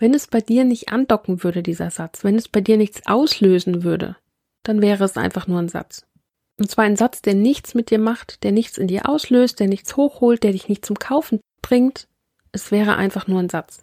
Wenn 0.00 0.14
es 0.14 0.28
bei 0.28 0.40
dir 0.40 0.64
nicht 0.64 0.90
andocken 0.90 1.42
würde, 1.42 1.60
dieser 1.60 1.90
Satz, 1.90 2.22
wenn 2.22 2.36
es 2.36 2.46
bei 2.46 2.60
dir 2.60 2.76
nichts 2.76 3.04
auslösen 3.06 3.82
würde, 3.82 4.16
dann 4.62 4.80
wäre 4.80 5.02
es 5.02 5.16
einfach 5.16 5.48
nur 5.48 5.58
ein 5.58 5.68
Satz. 5.68 6.06
Und 6.56 6.70
zwar 6.70 6.84
ein 6.84 6.96
Satz, 6.96 7.20
der 7.20 7.34
nichts 7.34 7.74
mit 7.74 7.90
dir 7.90 7.98
macht, 7.98 8.44
der 8.44 8.52
nichts 8.52 8.78
in 8.78 8.86
dir 8.86 9.08
auslöst, 9.08 9.58
der 9.58 9.66
nichts 9.66 9.96
hochholt, 9.96 10.44
der 10.44 10.52
dich 10.52 10.68
nicht 10.68 10.84
zum 10.84 11.00
Kaufen 11.00 11.40
bringt. 11.62 12.06
Es 12.52 12.70
wäre 12.70 12.94
einfach 12.94 13.26
nur 13.26 13.40
ein 13.40 13.48
Satz. 13.48 13.80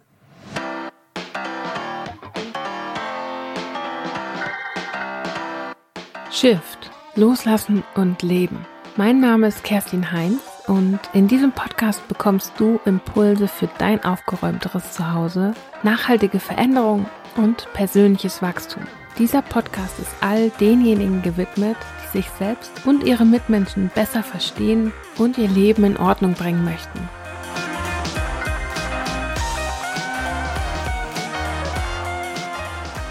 Shift, 6.30 6.90
loslassen 7.14 7.84
und 7.94 8.22
leben. 8.22 8.64
Mein 8.96 9.20
Name 9.20 9.48
ist 9.48 9.64
Kerstin 9.64 10.12
Heinz 10.12 10.40
und 10.66 10.98
in 11.12 11.28
diesem 11.28 11.52
Podcast 11.52 12.06
bekommst 12.08 12.52
du 12.58 12.80
Impulse 12.84 13.48
für 13.48 13.68
dein 13.78 14.04
aufgeräumteres 14.04 14.92
Zuhause, 14.92 15.54
nachhaltige 15.82 16.40
Veränderung 16.40 17.06
und 17.36 17.68
persönliches 17.72 18.42
Wachstum. 18.42 18.82
Dieser 19.18 19.42
Podcast 19.42 19.98
ist 19.98 20.14
all 20.20 20.50
denjenigen 20.60 21.22
gewidmet, 21.22 21.76
die 22.02 22.18
sich 22.18 22.30
selbst 22.38 22.72
und 22.84 23.04
ihre 23.04 23.24
Mitmenschen 23.24 23.90
besser 23.94 24.22
verstehen 24.22 24.92
und 25.16 25.38
ihr 25.38 25.48
Leben 25.48 25.84
in 25.84 25.96
Ordnung 25.96 26.34
bringen 26.34 26.64
möchten. 26.64 27.08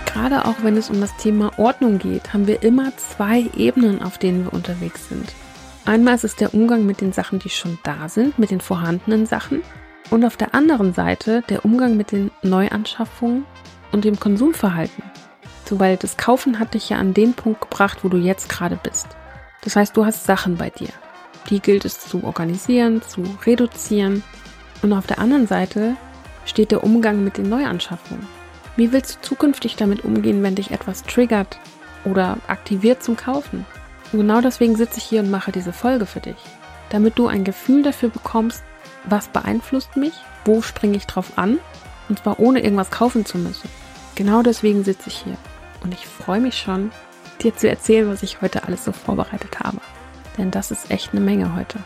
Gerade 0.06 0.46
auch 0.46 0.56
wenn 0.64 0.78
es 0.78 0.90
um 0.90 1.02
das 1.02 1.16
Thema 1.18 1.52
Ordnung 1.58 2.00
geht, 2.00 2.34
haben 2.34 2.48
wir 2.48 2.64
immer 2.64 2.96
zwei 2.98 3.50
Ebenen, 3.56 4.02
auf 4.02 4.18
denen 4.18 4.46
wir 4.46 4.54
unterwegs 4.54 5.10
sind. 5.10 5.34
Einmal 5.86 6.16
ist 6.16 6.24
es 6.24 6.36
der 6.36 6.56
Umgang 6.56 6.88
mit 6.88 7.00
den 7.00 7.14
Sachen, 7.14 7.38
die 7.38 7.50
schon 7.50 7.78
da 7.84 8.10
sind, 8.10 8.40
mit 8.40 8.50
den 8.50 8.60
vorhandenen 8.60 9.28
Sachen. 9.28 9.62
Und 10.10 10.26
auf 10.26 10.36
der 10.36 10.56
anderen 10.56 10.94
Seite 10.94 11.44
der 11.48 11.64
Umgang 11.64 11.96
mit 11.96 12.12
den 12.12 12.32
Neuanschaffungen 12.42 13.46
und 13.92 14.04
dem 14.04 14.20
Konsumverhalten. 14.20 15.04
So, 15.66 15.80
weil 15.80 15.98
das 15.98 16.18
Kaufen 16.18 16.60
hat 16.60 16.74
dich 16.74 16.90
ja 16.90 16.98
an 16.98 17.14
den 17.14 17.34
Punkt 17.34 17.62
gebracht, 17.62 18.00
wo 18.04 18.10
du 18.10 18.18
jetzt 18.18 18.50
gerade 18.50 18.80
bist. 18.82 19.08
Das 19.62 19.76
heißt, 19.76 19.96
du 19.96 20.06
hast 20.06 20.26
Sachen 20.26 20.58
bei 20.58 20.72
dir. 20.72 20.90
Die 21.50 21.60
gilt 21.60 21.86
es 21.86 22.00
zu 22.00 22.24
organisieren, 22.24 23.04
zu 23.04 23.24
reduzieren. 23.46 24.24
Und 24.82 24.92
auf 24.92 25.06
der 25.06 25.20
anderen 25.20 25.46
Seite 25.46 25.96
steht 26.46 26.72
der 26.72 26.84
Umgang 26.84 27.24
mit 27.24 27.38
den 27.38 27.50
Neuanschaffungen. 27.50 28.28
Wie 28.76 28.92
willst 28.92 29.18
du 29.18 29.22
zukünftig 29.22 29.76
damit 29.76 30.04
umgehen, 30.04 30.42
wenn 30.42 30.56
dich 30.56 30.72
etwas 30.72 31.04
triggert 31.04 31.60
oder 32.04 32.38
aktiviert 32.48 33.04
zum 33.04 33.16
Kaufen? 33.16 33.66
Genau 34.18 34.42
deswegen 34.42 34.76
sitze 34.76 34.98
ich 35.00 35.04
hier 35.04 35.22
und 35.22 35.30
mache 35.30 35.52
diese 35.52 35.74
Folge 35.74 36.06
für 36.06 36.20
dich, 36.20 36.38
damit 36.90 37.18
du 37.18 37.28
ein 37.28 37.44
Gefühl 37.44 37.84
dafür 37.84 38.10
bekommst, 38.10 38.64
was 39.04 39.28
beeinflusst 39.28 39.98
mich, 39.98 40.14
wo 40.46 40.62
springe 40.62 40.98
ich 40.98 41.06
drauf 41.06 41.34
an, 41.38 41.60
und 42.10 42.20
zwar 42.20 42.40
ohne 42.40 42.62
irgendwas 42.62 42.92
kaufen 42.92 43.26
zu 43.26 43.38
müssen. 43.38 43.70
Genau 44.16 44.42
deswegen 44.42 44.84
sitze 44.84 45.10
ich 45.10 45.18
hier 45.18 45.38
und 45.84 45.94
ich 45.94 46.08
freue 46.08 46.40
mich 46.40 46.58
schon, 46.58 46.92
dir 47.42 47.56
zu 47.56 47.70
erzählen, 47.70 48.10
was 48.10 48.24
ich 48.24 48.42
heute 48.42 48.64
alles 48.64 48.86
so 48.86 48.92
vorbereitet 48.92 49.60
habe. 49.60 49.78
Denn 50.38 50.52
das 50.52 50.72
ist 50.72 50.92
echt 50.92 51.12
eine 51.12 51.22
Menge 51.22 51.56
heute. 51.56 51.80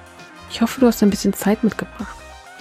Ich 0.52 0.62
hoffe, 0.62 0.80
du 0.80 0.88
hast 0.88 1.02
ein 1.04 1.10
bisschen 1.10 1.34
Zeit 1.34 1.64
mitgebracht. 1.64 2.16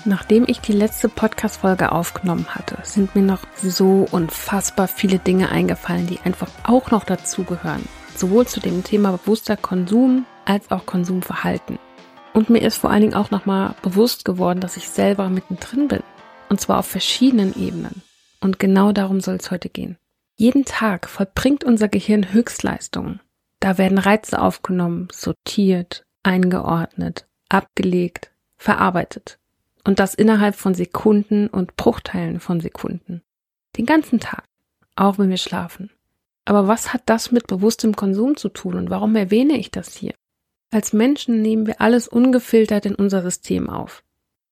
Nachdem 0.04 0.44
ich 0.46 0.60
die 0.60 0.72
letzte 0.72 1.08
Podcast-Folge 1.08 1.92
aufgenommen 1.92 2.46
hatte, 2.54 2.78
sind 2.82 3.14
mir 3.14 3.22
noch 3.22 3.40
so 3.62 4.06
unfassbar 4.10 4.88
viele 4.88 5.18
Dinge 5.18 5.50
eingefallen, 5.50 6.06
die 6.06 6.20
einfach 6.24 6.48
auch 6.62 6.90
noch 6.90 7.04
dazugehören. 7.04 7.86
Sowohl 8.18 8.48
zu 8.48 8.58
dem 8.58 8.82
Thema 8.82 9.12
bewusster 9.12 9.56
Konsum 9.56 10.26
als 10.44 10.72
auch 10.72 10.86
Konsumverhalten. 10.86 11.78
Und 12.34 12.50
mir 12.50 12.62
ist 12.62 12.76
vor 12.76 12.90
allen 12.90 13.02
Dingen 13.02 13.14
auch 13.14 13.30
nochmal 13.30 13.76
bewusst 13.80 14.24
geworden, 14.24 14.58
dass 14.58 14.76
ich 14.76 14.88
selber 14.88 15.28
mittendrin 15.28 15.86
bin. 15.86 16.02
Und 16.48 16.60
zwar 16.60 16.80
auf 16.80 16.86
verschiedenen 16.86 17.54
Ebenen. 17.54 18.02
Und 18.40 18.58
genau 18.58 18.90
darum 18.90 19.20
soll 19.20 19.36
es 19.36 19.52
heute 19.52 19.68
gehen. 19.68 19.98
Jeden 20.34 20.64
Tag 20.64 21.08
vollbringt 21.08 21.62
unser 21.62 21.86
Gehirn 21.86 22.32
Höchstleistungen. 22.32 23.20
Da 23.60 23.78
werden 23.78 23.98
Reize 23.98 24.42
aufgenommen, 24.42 25.06
sortiert, 25.12 26.02
eingeordnet, 26.24 27.28
abgelegt, 27.48 28.32
verarbeitet. 28.56 29.38
Und 29.84 30.00
das 30.00 30.14
innerhalb 30.14 30.56
von 30.56 30.74
Sekunden 30.74 31.46
und 31.46 31.76
Bruchteilen 31.76 32.40
von 32.40 32.58
Sekunden. 32.60 33.22
Den 33.76 33.86
ganzen 33.86 34.18
Tag. 34.18 34.42
Auch 34.96 35.18
wenn 35.18 35.30
wir 35.30 35.36
schlafen. 35.36 35.90
Aber 36.48 36.66
was 36.66 36.94
hat 36.94 37.02
das 37.04 37.30
mit 37.30 37.46
bewusstem 37.46 37.94
Konsum 37.94 38.38
zu 38.38 38.48
tun 38.48 38.76
und 38.76 38.88
warum 38.88 39.14
erwähne 39.16 39.58
ich 39.58 39.70
das 39.70 39.94
hier? 39.94 40.14
Als 40.70 40.94
Menschen 40.94 41.42
nehmen 41.42 41.66
wir 41.66 41.82
alles 41.82 42.08
ungefiltert 42.08 42.86
in 42.86 42.94
unser 42.94 43.20
System 43.20 43.68
auf. 43.68 44.02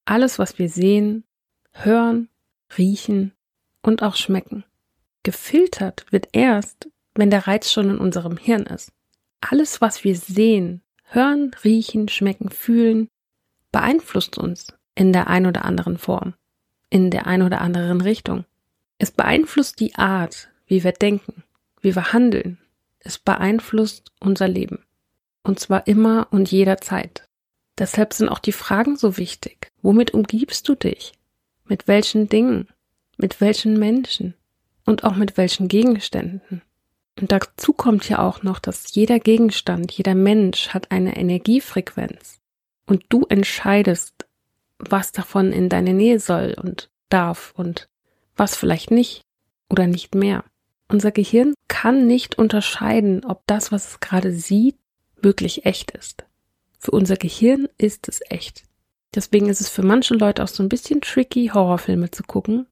Alles, 0.05 0.39
was 0.39 0.59
wir 0.59 0.69
sehen, 0.69 1.25
hören, 1.73 2.29
riechen 2.77 3.33
und 3.81 4.03
auch 4.03 4.15
schmecken. 4.15 4.63
Gefiltert 5.23 6.05
wird 6.11 6.29
erst, 6.33 6.91
wenn 7.15 7.31
der 7.31 7.47
Reiz 7.47 7.73
schon 7.73 7.89
in 7.89 7.97
unserem 7.97 8.37
Hirn 8.37 8.65
ist. 8.65 8.93
Alles, 9.41 9.81
was 9.81 10.05
wir 10.05 10.17
sehen, 10.17 10.83
hören, 11.05 11.53
riechen, 11.65 12.09
schmecken, 12.09 12.51
fühlen, 12.51 13.09
beeinflusst 13.73 14.37
uns 14.37 14.67
in 14.95 15.15
der 15.15 15.29
ein 15.29 15.47
oder 15.47 15.65
anderen 15.65 15.97
Form, 15.97 16.35
in 16.91 17.11
der 17.11 17.27
ein 17.27 17.41
oder 17.41 17.63
anderen 17.63 18.03
Richtung. 18.03 18.45
Es 18.99 19.13
beeinflusst 19.13 19.81
die 19.81 19.95
Art, 19.95 20.51
wie 20.67 20.85
wir 20.85 20.93
denken, 20.93 21.43
wie 21.87 21.95
wir 21.95 22.13
handeln. 22.13 22.59
Es 22.99 23.17
beeinflusst 23.17 24.11
unser 24.19 24.49
Leben. 24.49 24.85
Und 25.45 25.61
zwar 25.61 25.87
immer 25.87 26.27
und 26.33 26.51
jederzeit. 26.51 27.25
Deshalb 27.79 28.13
sind 28.13 28.29
auch 28.29 28.41
die 28.41 28.53
Fragen 28.53 28.97
so 28.97 29.17
wichtig. 29.19 29.71
Womit 29.83 30.13
umgibst 30.13 30.69
du 30.69 30.75
dich? 30.75 31.13
Mit 31.65 31.87
welchen 31.87 32.29
Dingen? 32.29 32.67
Mit 33.17 33.41
welchen 33.41 33.79
Menschen? 33.79 34.35
Und 34.85 35.05
auch 35.05 35.15
mit 35.15 35.37
welchen 35.37 35.69
Gegenständen? 35.69 36.63
Und 37.21 37.31
dazu 37.31 37.73
kommt 37.73 38.09
ja 38.09 38.19
auch 38.19 38.43
noch, 38.43 38.59
dass 38.59 38.93
jeder 38.93 39.21
Gegenstand, 39.21 39.93
jeder 39.93 40.17
Mensch 40.17 40.71
hat 40.71 40.91
eine 40.91 41.17
Energiefrequenz. 41.17 42.41
Und 42.85 43.05
du 43.09 43.27
entscheidest, 43.29 44.27
was 44.79 45.13
davon 45.13 45.53
in 45.53 45.69
deine 45.69 45.93
Nähe 45.93 46.19
soll 46.19 46.57
und 46.61 46.91
darf 47.11 47.53
und 47.57 47.89
was 48.37 48.57
vielleicht 48.57 48.91
nicht 48.91 49.23
oder 49.71 49.87
nicht 49.87 50.17
mehr. 50.17 50.45
Unser 50.89 51.11
Gehirn 51.11 51.55
kann 51.69 52.07
nicht 52.07 52.39
unterscheiden, 52.39 53.25
ob 53.25 53.43
das, 53.47 53.73
was 53.73 53.91
es 53.91 54.01
gerade 54.01 54.33
sieht, 54.33 54.77
wirklich 55.21 55.67
echt 55.67 55.91
ist. 55.93 56.25
Für 56.79 56.93
unser 56.93 57.17
Gehirn 57.17 57.69
ist 57.79 58.09
es 58.09 58.21
echt. 58.29 58.63
Deswegen 59.15 59.49
ist 59.49 59.61
es 59.61 59.69
für 59.69 59.83
manche 59.83 60.15
Leute 60.15 60.45
auch 60.45 60.49
so 60.49 60.63
ein 60.63 60.69
bisschen 60.69 61.01
tricky, 61.01 61.51
Horrorfilme 61.53 62.11
zu 62.11 62.23
gucken, 62.23 62.67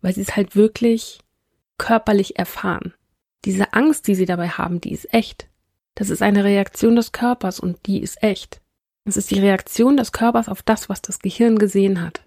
weil 0.00 0.14
sie 0.14 0.20
es 0.20 0.36
halt 0.36 0.54
wirklich 0.54 1.18
körperlich 1.78 2.38
erfahren. 2.38 2.94
Diese 3.44 3.72
Angst, 3.72 4.06
die 4.06 4.14
sie 4.14 4.26
dabei 4.26 4.48
haben, 4.48 4.80
die 4.80 4.92
ist 4.92 5.12
echt. 5.12 5.48
Das 5.94 6.10
ist 6.10 6.22
eine 6.22 6.44
Reaktion 6.44 6.94
des 6.94 7.12
Körpers 7.12 7.58
und 7.58 7.86
die 7.86 8.00
ist 8.00 8.22
echt. 8.22 8.60
Es 9.04 9.16
ist 9.16 9.30
die 9.30 9.40
Reaktion 9.40 9.96
des 9.96 10.12
Körpers 10.12 10.48
auf 10.48 10.62
das, 10.62 10.88
was 10.88 11.00
das 11.00 11.20
Gehirn 11.20 11.58
gesehen 11.58 12.02
hat. 12.02 12.22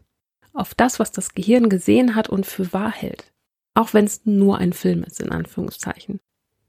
Auf 0.53 0.73
das, 0.73 0.99
was 0.99 1.11
das 1.11 1.33
Gehirn 1.33 1.69
gesehen 1.69 2.15
hat 2.15 2.29
und 2.29 2.45
für 2.45 2.73
wahr 2.73 2.91
hält. 2.91 3.31
Auch 3.73 3.93
wenn 3.93 4.05
es 4.05 4.25
nur 4.25 4.57
ein 4.57 4.73
Film 4.73 5.03
ist, 5.03 5.21
in 5.21 5.31
Anführungszeichen. 5.31 6.19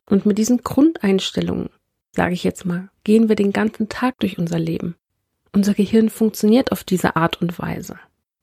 Und 0.06 0.26
mit 0.26 0.38
diesen 0.38 0.58
Grundeinstellungen, 0.58 1.70
sage 2.12 2.34
ich 2.34 2.44
jetzt 2.44 2.64
mal, 2.64 2.90
gehen 3.04 3.28
wir 3.28 3.36
den 3.36 3.52
ganzen 3.52 3.88
Tag 3.88 4.18
durch 4.18 4.38
unser 4.38 4.58
Leben. 4.58 4.96
Unser 5.52 5.74
Gehirn 5.74 6.10
funktioniert 6.10 6.72
auf 6.72 6.84
diese 6.84 7.16
Art 7.16 7.40
und 7.40 7.58
Weise. 7.58 7.98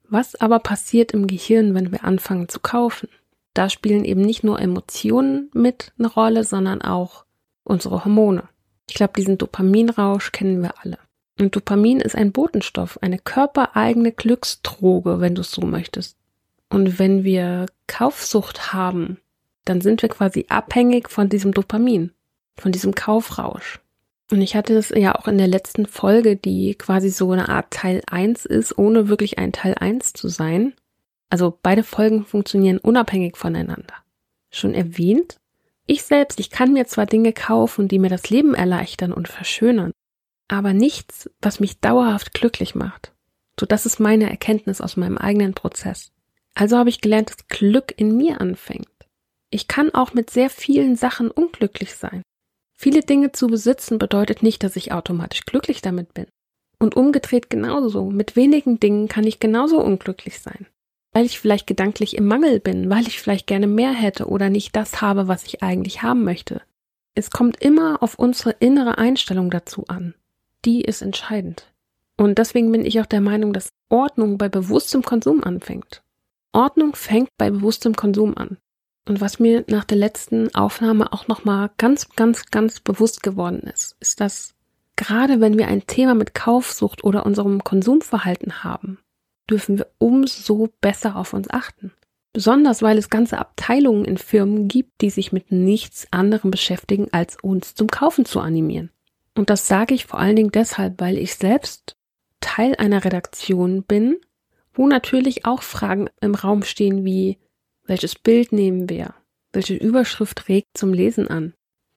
Was 0.09 0.35
aber 0.35 0.59
passiert 0.59 1.12
im 1.12 1.28
Gehirn, 1.28 1.73
wenn 1.75 1.91
wir 1.91 2.03
anfangen 2.03 2.50
zu 2.50 2.59
kaufen? 2.59 3.09
Da 3.53 3.69
spielen 3.69 4.06
eben 4.06 4.22
nicht 4.22 4.44
nur 4.44 4.59
Emotionen 4.59 5.50
mit 5.53 5.94
eine 5.97 6.07
Rolle, 6.07 6.44
sondern 6.44 6.81
auch 6.81 7.25
unsere 7.63 8.06
Hormone. 8.06 8.47
Ich 8.88 8.95
glaube, 8.95 9.13
diesen 9.18 9.38
Dopaminrausch 9.38 10.31
kennen 10.31 10.62
wir 10.62 10.75
alle. 10.81 10.97
Und 11.39 11.56
Dopamin 11.56 12.00
ist 12.00 12.16
ein 12.16 12.31
Botenstoff, 12.31 13.01
eine 13.01 13.19
körpereigene 13.19 14.12
Glücksdroge, 14.12 15.19
wenn 15.19 15.35
du 15.35 15.41
es 15.41 15.51
so 15.51 15.62
möchtest. 15.62 16.18
Und 16.70 17.00
wenn 17.00 17.24
wir 17.24 17.68
Kaufsucht 17.88 18.74
haben, 18.74 19.20
dann 19.66 19.81
sind 19.81 20.02
wir 20.02 20.10
quasi 20.10 20.46
abhängig 20.50 21.10
von 21.10 21.30
diesem 21.30 21.54
Dopamin, 21.54 22.12
von 22.56 22.72
diesem 22.72 22.96
Kaufrausch. 22.96 23.80
Und 24.31 24.42
ich 24.42 24.56
hatte 24.56 24.74
das 24.74 24.90
ja 24.90 25.16
auch 25.16 25.28
in 25.28 25.38
der 25.38 25.48
letzten 25.48 25.86
Folge, 25.86 26.36
die 26.36 26.75
quasi 26.75 27.10
so 27.10 27.31
eine 27.31 27.48
Art 27.48 27.72
Teil 27.72 28.02
1 28.08 28.46
ist, 28.46 28.78
ohne 28.78 29.08
wirklich 29.08 29.38
ein 29.38 29.54
Teil 29.54 29.75
1 29.75 30.14
zu 30.14 30.28
sein. 30.28 30.74
Also 31.30 31.58
beide 31.62 31.84
Folgen 31.84 32.25
funktionieren 32.25 32.78
unabhängig 32.78 33.38
voneinander. 33.38 33.94
Schon 34.50 34.74
erwähnt? 34.74 35.38
Ich 35.86 36.04
selbst, 36.04 36.42
ich 36.42 36.50
kann 36.50 36.74
mir 36.74 36.86
zwar 36.88 37.06
Dinge 37.06 37.31
kaufen, 37.31 37.88
die 37.88 38.00
mir 38.00 38.10
das 38.10 38.30
Leben 38.30 38.54
erleichtern 38.54 39.13
und 39.13 39.30
verschönern, 39.30 39.94
aber 40.50 40.74
nichts, 40.74 41.30
was 41.42 41.62
mich 41.62 41.80
dauerhaft 41.80 42.34
glücklich 42.34 42.75
macht. 42.75 43.13
So, 43.58 43.66
das 43.66 43.86
ist 43.86 44.00
meine 44.00 44.30
Erkenntnis 44.30 44.81
aus 44.81 44.98
meinem 44.98 45.18
eigenen 45.18 45.54
Prozess. 45.54 46.12
Also 46.57 46.75
habe 46.75 46.89
ich 46.89 47.01
gelernt, 47.01 47.30
dass 47.30 47.48
Glück 47.50 47.94
in 47.98 48.18
mir 48.18 48.42
anfängt. 48.42 48.88
Ich 49.51 49.68
kann 49.68 49.94
auch 49.94 50.15
mit 50.15 50.31
sehr 50.31 50.50
vielen 50.50 50.95
Sachen 50.95 51.30
unglücklich 51.30 51.94
sein. 51.94 52.24
Viele 52.75 53.01
Dinge 53.01 53.31
zu 53.31 53.45
besitzen 53.45 54.00
bedeutet 54.00 54.42
nicht, 54.42 54.63
dass 54.63 54.75
ich 54.75 54.92
automatisch 54.92 55.45
glücklich 55.45 55.83
damit 55.83 56.15
bin. 56.15 56.25
Und 56.80 56.95
umgedreht 56.95 57.51
genauso. 57.51 58.06
Mit 58.09 58.36
wenigen 58.36 58.80
Dingen 58.80 59.07
kann 59.07 59.24
ich 59.25 59.39
genauso 59.39 59.80
unglücklich 59.80 60.39
sein. 60.39 60.65
weil 61.13 61.25
ich 61.25 61.39
vielleicht 61.39 61.65
gedanklich 61.65 62.15
im 62.15 62.27
Mangel 62.27 62.60
bin, 62.60 62.89
weil 62.92 63.07
ich 63.07 63.19
vielleicht 63.19 63.48
gerne 63.48 63.65
mehr 63.65 63.92
hätte 63.92 64.27
oder 64.27 64.50
nicht 64.50 64.75
das 64.75 65.01
habe, 65.01 65.27
was 65.27 65.45
ich 65.45 65.63
eigentlich 65.63 66.03
haben 66.03 66.24
möchte. 66.24 66.62
Es 67.15 67.31
kommt 67.31 67.60
immer 67.60 68.03
auf 68.03 68.19
unsere 68.19 68.51
innere 68.60 69.00
Einstellung 69.00 69.50
dazu 69.50 69.86
an. 69.88 70.13
Die 70.63 70.81
ist 70.81 71.01
entscheidend. 71.01 71.74
Und 72.18 72.38
deswegen 72.38 72.71
bin 72.71 72.86
ich 72.86 73.00
auch 73.00 73.07
der 73.07 73.21
Meinung, 73.21 73.51
dass 73.51 73.69
Ordnung 73.89 74.38
bei 74.38 74.50
bewusstem 74.50 75.01
Konsum 75.01 75.44
anfängt. 75.44 76.03
Ordnung 76.57 76.95
fängt 76.95 77.30
bei 77.38 77.51
bewusstem 77.51 77.95
Konsum 77.95 78.36
an. 78.36 78.57
Und 79.07 79.21
was 79.21 79.38
mir 79.38 79.63
nach 79.68 79.83
der 79.83 79.98
letzten 79.98 80.54
Aufnahme 80.56 81.13
auch 81.13 81.27
nochmal 81.27 81.69
ganz, 81.77 82.09
ganz, 82.09 82.48
ganz 82.48 82.80
bewusst 82.80 83.21
geworden 83.21 83.59
ist, 83.59 83.95
ist, 84.00 84.19
dass 84.19 84.56
gerade 84.95 85.39
wenn 85.39 85.59
wir 85.59 85.68
ein 85.68 85.86
Thema 85.86 86.15
mit 86.15 86.33
Kaufsucht 86.33 87.04
oder 87.04 87.27
unserem 87.27 87.63
Konsumverhalten 87.63 88.63
haben, 88.63 88.98
dürfen 89.48 89.77
wir 89.77 89.88
umso 90.00 90.69
besser 90.81 91.15
auf 91.15 91.33
uns 91.33 91.48
achten. 91.50 91.94
Besonders 92.33 92.81
weil 92.81 92.98
es 92.98 93.12
ganze 93.12 93.38
Abteilungen 93.38 94.03
in 94.03 94.18
Firmen 94.18 94.68
gibt, 94.68 95.01
die 95.01 95.12
sich 95.12 95.31
mit 95.31 95.51
nichts 95.51 96.07
anderem 96.12 96.50
beschäftigen, 96.50 97.07
als 97.12 97.38
uns 97.42 97.75
zum 97.75 97.88
Kaufen 97.88 98.25
zu 98.25 98.39
animieren. 98.39 98.89
Und 99.36 99.51
das 99.51 99.68
sage 99.68 99.94
ich 99.94 100.07
vor 100.07 100.19
allen 100.19 100.36
Dingen 100.36 100.51
deshalb, 100.51 101.00
weil 101.00 101.19
ich 101.19 101.36
selbst 101.36 101.95
Teil 102.42 102.75
einer 102.77 103.06
Redaktion 103.06 103.83
bin, 103.83 104.18
wo 104.77 104.88
natürlich 104.88 105.45
auch 105.45 105.63
Fragen 105.63 106.09
im 106.21 106.35
Raum 106.35 106.63
stehen 106.63 107.03
wie, 107.03 107.38
welches 107.85 108.15
Bild 108.15 108.51
nehmen 108.51 108.89
wir? 108.89 109.13
Welche 109.51 109.75
Überschrift 109.75 110.50
regt 110.50 110.77
zum 110.77 110.94
Lesen 110.94 111.27
an? 111.27 111.53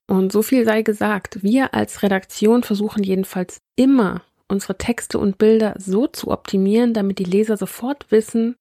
Und 0.07 0.31
so 0.31 0.41
viel 0.41 0.65
sei 0.65 0.81
gesagt, 0.81 1.43
wir 1.43 1.73
als 1.73 2.03
Redaktion 2.03 2.63
versuchen 2.63 3.03
jedenfalls 3.03 3.61
immer, 3.75 4.23
unsere 4.47 4.77
Texte 4.77 5.19
und 5.19 5.37
Bilder 5.37 5.75
so 5.77 6.07
zu 6.07 6.31
optimieren, 6.31 6.93
damit 6.93 7.19
die 7.19 7.23
Leser 7.23 7.55
sofort 7.55 8.11
wissen, 8.11 8.55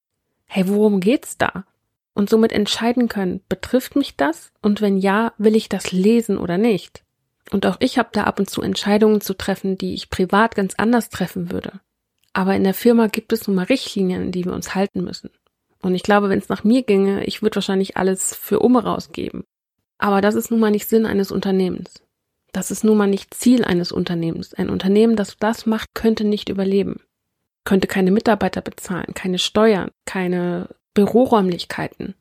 hey, 0.47 0.69
worum 0.69 1.01
geht's 1.01 1.39
da? 1.39 1.65
Und 2.15 2.29
somit 2.29 2.53
entscheiden 2.53 3.09
können, 3.09 3.41
betrifft 3.49 3.97
mich 3.97 4.17
das? 4.17 4.53
Und 4.63 4.81
wenn 4.81 4.99
ja, 4.99 5.33
will 5.39 5.57
ich 5.57 5.69
das 5.69 5.93
lesen 5.93 6.39
oder 6.39 6.59
nicht? 6.59 7.03
Und 7.51 7.67
auch 7.67 7.77
ich 7.81 7.99
habe 7.99 8.11
da 8.13 8.25
ab 8.25 8.39
und 8.39 8.49
zu 8.51 8.63
Entscheidungen 8.63 9.21
zu 9.21 9.35
treffen, 9.35 9.79
die 9.79 9.95
ich 9.95 10.11
privat 10.11 10.55
ganz 10.55 10.75
anders 10.77 11.09
treffen 11.09 11.51
würde. 11.51 11.81
Aber 12.33 12.55
in 12.55 12.65
der 12.65 12.75
Firma 12.75 13.09
gibt 13.09 13.33
es 13.33 13.47
nun 13.47 13.57
mal 13.57 13.65
Richtlinien, 13.65 14.33
die 14.33 14.45
wir 14.45 14.53
uns 14.53 14.75
halten 14.75 15.03
müssen. 15.03 15.31
Und 15.83 15.95
ich 15.95 16.03
glaube, 16.03 16.29
wenn 16.29 16.39
es 16.39 16.49
nach 16.49 16.65
mir 16.65 16.83
ginge, 16.83 17.25
ich 17.25 17.43
würde 17.43 17.57
wahrscheinlich 17.57 17.97
alles 17.97 18.35
für 18.35 18.61
Umme 18.61 18.85
rausgeben. 18.85 19.45
Aber 19.99 20.21
das 20.21 20.35
ist 20.35 20.51
nun 20.51 20.61
mal 20.61 20.71
nicht 20.71 20.89
Sinn 20.89 21.07
eines 21.07 21.31
Unternehmens. 21.31 22.03
Das 22.53 22.71
ist 22.71 22.85
nun 22.85 22.97
mal 22.97 23.07
nicht 23.07 23.35
Ziel 23.35 23.65
eines 23.65 23.93
Unternehmens. 23.93 24.55
Ein 24.55 24.71
Unternehmen, 24.71 25.17
das 25.17 25.37
das 25.39 25.67
macht, 25.67 25.95
könnte 25.95 26.25
nicht 26.25 26.49
überleben. 26.49 27.01
Könnte 27.65 27.87
keine 27.87 28.11
Mitarbeiter 28.11 28.61
bezahlen, 28.61 29.15
keine 29.15 29.39
Steuern, 29.39 29.91
keine 30.05 30.69
Büroräumlichkeiten. 30.95 32.15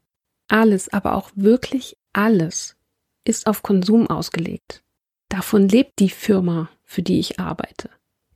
Alles, 0.47 0.89
aber 0.89 1.15
auch 1.15 1.31
wirklich 1.35 1.97
alles 2.13 2.75
ist 3.23 3.47
auf 3.47 3.63
Konsum 3.63 4.09
ausgelegt. 4.09 4.83
Davon 5.29 5.67
lebt 5.69 6.00
die 6.00 6.09
Firma, 6.09 6.69
für 6.83 7.01
die 7.01 7.19
ich 7.19 7.39
arbeite. 7.39 7.89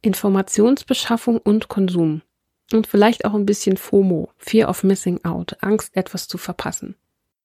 Informationsbeschaffung 0.04 1.38
und 1.38 1.70
Konsum. 1.70 2.22
Und 2.72 2.88
vielleicht 2.88 3.26
auch 3.26 3.34
ein 3.34 3.46
bisschen 3.46 3.78
FOMO, 3.78 4.30
Fear 4.38 4.70
of 4.70 4.84
Missing 4.84 5.24
Out, 5.24 5.58
Angst, 5.62 5.96
etwas 5.96 6.28
zu 6.28 6.38
verpassen. 6.38 6.96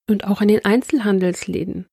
Und 0.07 0.27
auch 0.27 0.41
in 0.41 0.49
den 0.49 0.65
Einzelhandelsläden. 0.65 1.87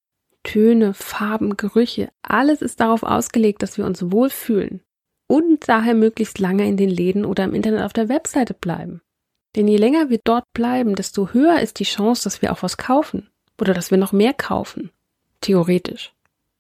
Töne, 0.44 0.94
Farben, 0.94 1.58
Gerüche, 1.58 2.10
alles 2.22 2.62
ist 2.62 2.80
darauf 2.80 3.04
ausgelegt, 3.04 3.64
dass 3.64 3.78
wir 3.78 3.86
uns 3.86 4.12
wohlfühlen. 4.12 4.82
Und 5.28 5.68
daher 5.68 5.96
möglichst 5.96 6.40
lange 6.40 6.68
in 6.68 6.78
den 6.78 6.90
Läden 6.90 7.26
oder 7.26 7.44
im 7.44 7.56
Internet 7.56 7.84
auf 7.84 7.94
der 7.94 8.10
Webseite 8.10 8.54
bleiben. 8.54 9.02
Denn 9.56 9.68
je 9.68 9.78
länger 9.78 10.10
wir 10.10 10.20
dort 10.24 10.46
bleiben, 10.54 10.96
desto 10.96 11.34
höher 11.34 11.60
ist 11.62 11.80
die 11.80 11.86
Chance, 11.86 12.24
dass 12.26 12.42
wir 12.42 12.52
auch 12.52 12.62
was 12.62 12.78
kaufen. 12.78 13.30
Oder 13.60 13.74
dass 13.74 13.90
wir 13.90 13.98
noch 13.98 14.12
mehr 14.12 14.34
kaufen. 14.34 14.92
Theoretisch. 15.42 16.14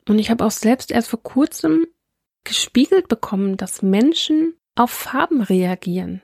Und 0.07 0.19
ich 0.19 0.29
habe 0.29 0.45
auch 0.45 0.51
selbst 0.51 0.91
erst 0.91 1.09
vor 1.09 1.21
kurzem 1.21 1.87
gespiegelt 2.45 3.07
bekommen, 3.07 3.57
dass 3.57 3.81
Menschen 3.81 4.55
auf 4.75 4.91
Farben 4.91 5.41
reagieren 5.41 6.21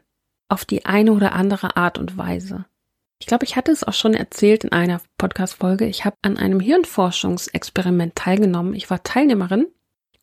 auf 0.51 0.65
die 0.65 0.85
eine 0.85 1.13
oder 1.13 1.31
andere 1.31 1.77
Art 1.77 1.97
und 1.97 2.18
Weise. 2.18 2.65
Ich 3.19 3.27
glaube, 3.27 3.45
ich 3.45 3.56
hatte 3.56 3.71
es 3.71 3.83
auch 3.85 3.94
schon 3.94 4.13
erzählt 4.13 4.65
in 4.65 4.71
einer 4.73 5.00
Podcast-Folge. 5.18 5.85
Ich 5.85 6.03
habe 6.03 6.18
an 6.23 6.38
einem 6.38 6.59
Hirnforschungsexperiment 6.59 8.15
teilgenommen. 8.15 8.73
Ich 8.73 8.89
war 8.89 9.01
Teilnehmerin 9.01 9.68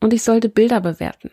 und 0.01 0.13
ich 0.13 0.23
sollte 0.23 0.51
Bilder 0.51 0.81
bewerten. 0.81 1.31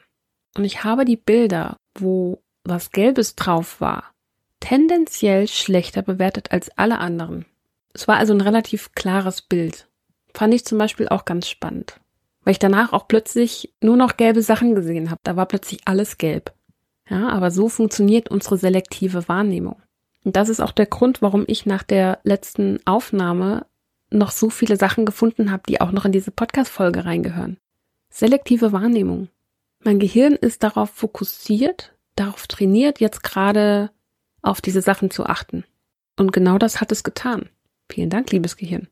Und 0.55 0.63
ich 0.63 0.85
habe 0.85 1.03
die 1.03 1.17
Bilder, 1.17 1.75
wo 1.97 2.41
was 2.63 2.91
Gelbes 2.91 3.35
drauf 3.35 3.81
war, 3.81 4.13
tendenziell 4.61 5.47
schlechter 5.47 6.01
bewertet 6.01 6.51
als 6.51 6.69
alle 6.77 6.99
anderen. 6.99 7.45
Es 7.93 8.07
war 8.07 8.17
also 8.17 8.33
ein 8.33 8.41
relativ 8.41 8.93
klares 8.93 9.41
Bild. 9.41 9.89
Fand 10.33 10.53
ich 10.53 10.65
zum 10.65 10.77
Beispiel 10.77 11.09
auch 11.09 11.25
ganz 11.25 11.49
spannend. 11.49 11.99
Weil 12.45 12.53
ich 12.53 12.59
danach 12.59 12.93
auch 12.93 13.07
plötzlich 13.07 13.73
nur 13.81 13.97
noch 13.97 14.15
gelbe 14.15 14.41
Sachen 14.41 14.75
gesehen 14.75 15.09
habe. 15.09 15.19
Da 15.23 15.35
war 15.35 15.47
plötzlich 15.47 15.79
alles 15.85 16.17
gelb. 16.17 16.53
Ja, 17.09 17.29
aber 17.29 17.51
so 17.51 17.67
funktioniert 17.69 18.29
unsere 18.29 18.57
selektive 18.57 19.27
Wahrnehmung. 19.27 19.81
Und 20.23 20.35
das 20.35 20.49
ist 20.49 20.61
auch 20.61 20.71
der 20.71 20.85
Grund, 20.85 21.21
warum 21.21 21.43
ich 21.47 21.65
nach 21.65 21.83
der 21.83 22.19
letzten 22.23 22.79
Aufnahme 22.85 23.65
noch 24.09 24.31
so 24.31 24.49
viele 24.49 24.77
Sachen 24.77 25.05
gefunden 25.05 25.51
habe, 25.51 25.63
die 25.67 25.81
auch 25.81 25.91
noch 25.91 26.05
in 26.05 26.11
diese 26.11 26.31
Podcast-Folge 26.31 27.05
reingehören. 27.05 27.57
Selektive 28.09 28.71
Wahrnehmung. 28.71 29.29
Mein 29.83 29.99
Gehirn 29.99 30.33
ist 30.33 30.63
darauf 30.63 30.89
fokussiert, 30.89 31.93
darauf 32.15 32.47
trainiert, 32.47 32.99
jetzt 32.99 33.23
gerade 33.23 33.91
auf 34.41 34.61
diese 34.61 34.81
Sachen 34.81 35.11
zu 35.11 35.25
achten. 35.25 35.63
Und 36.17 36.31
genau 36.31 36.57
das 36.57 36.79
hat 36.79 36.91
es 36.91 37.03
getan. 37.03 37.49
Vielen 37.91 38.09
Dank, 38.09 38.31
liebes 38.31 38.57
Gehirn. 38.57 38.87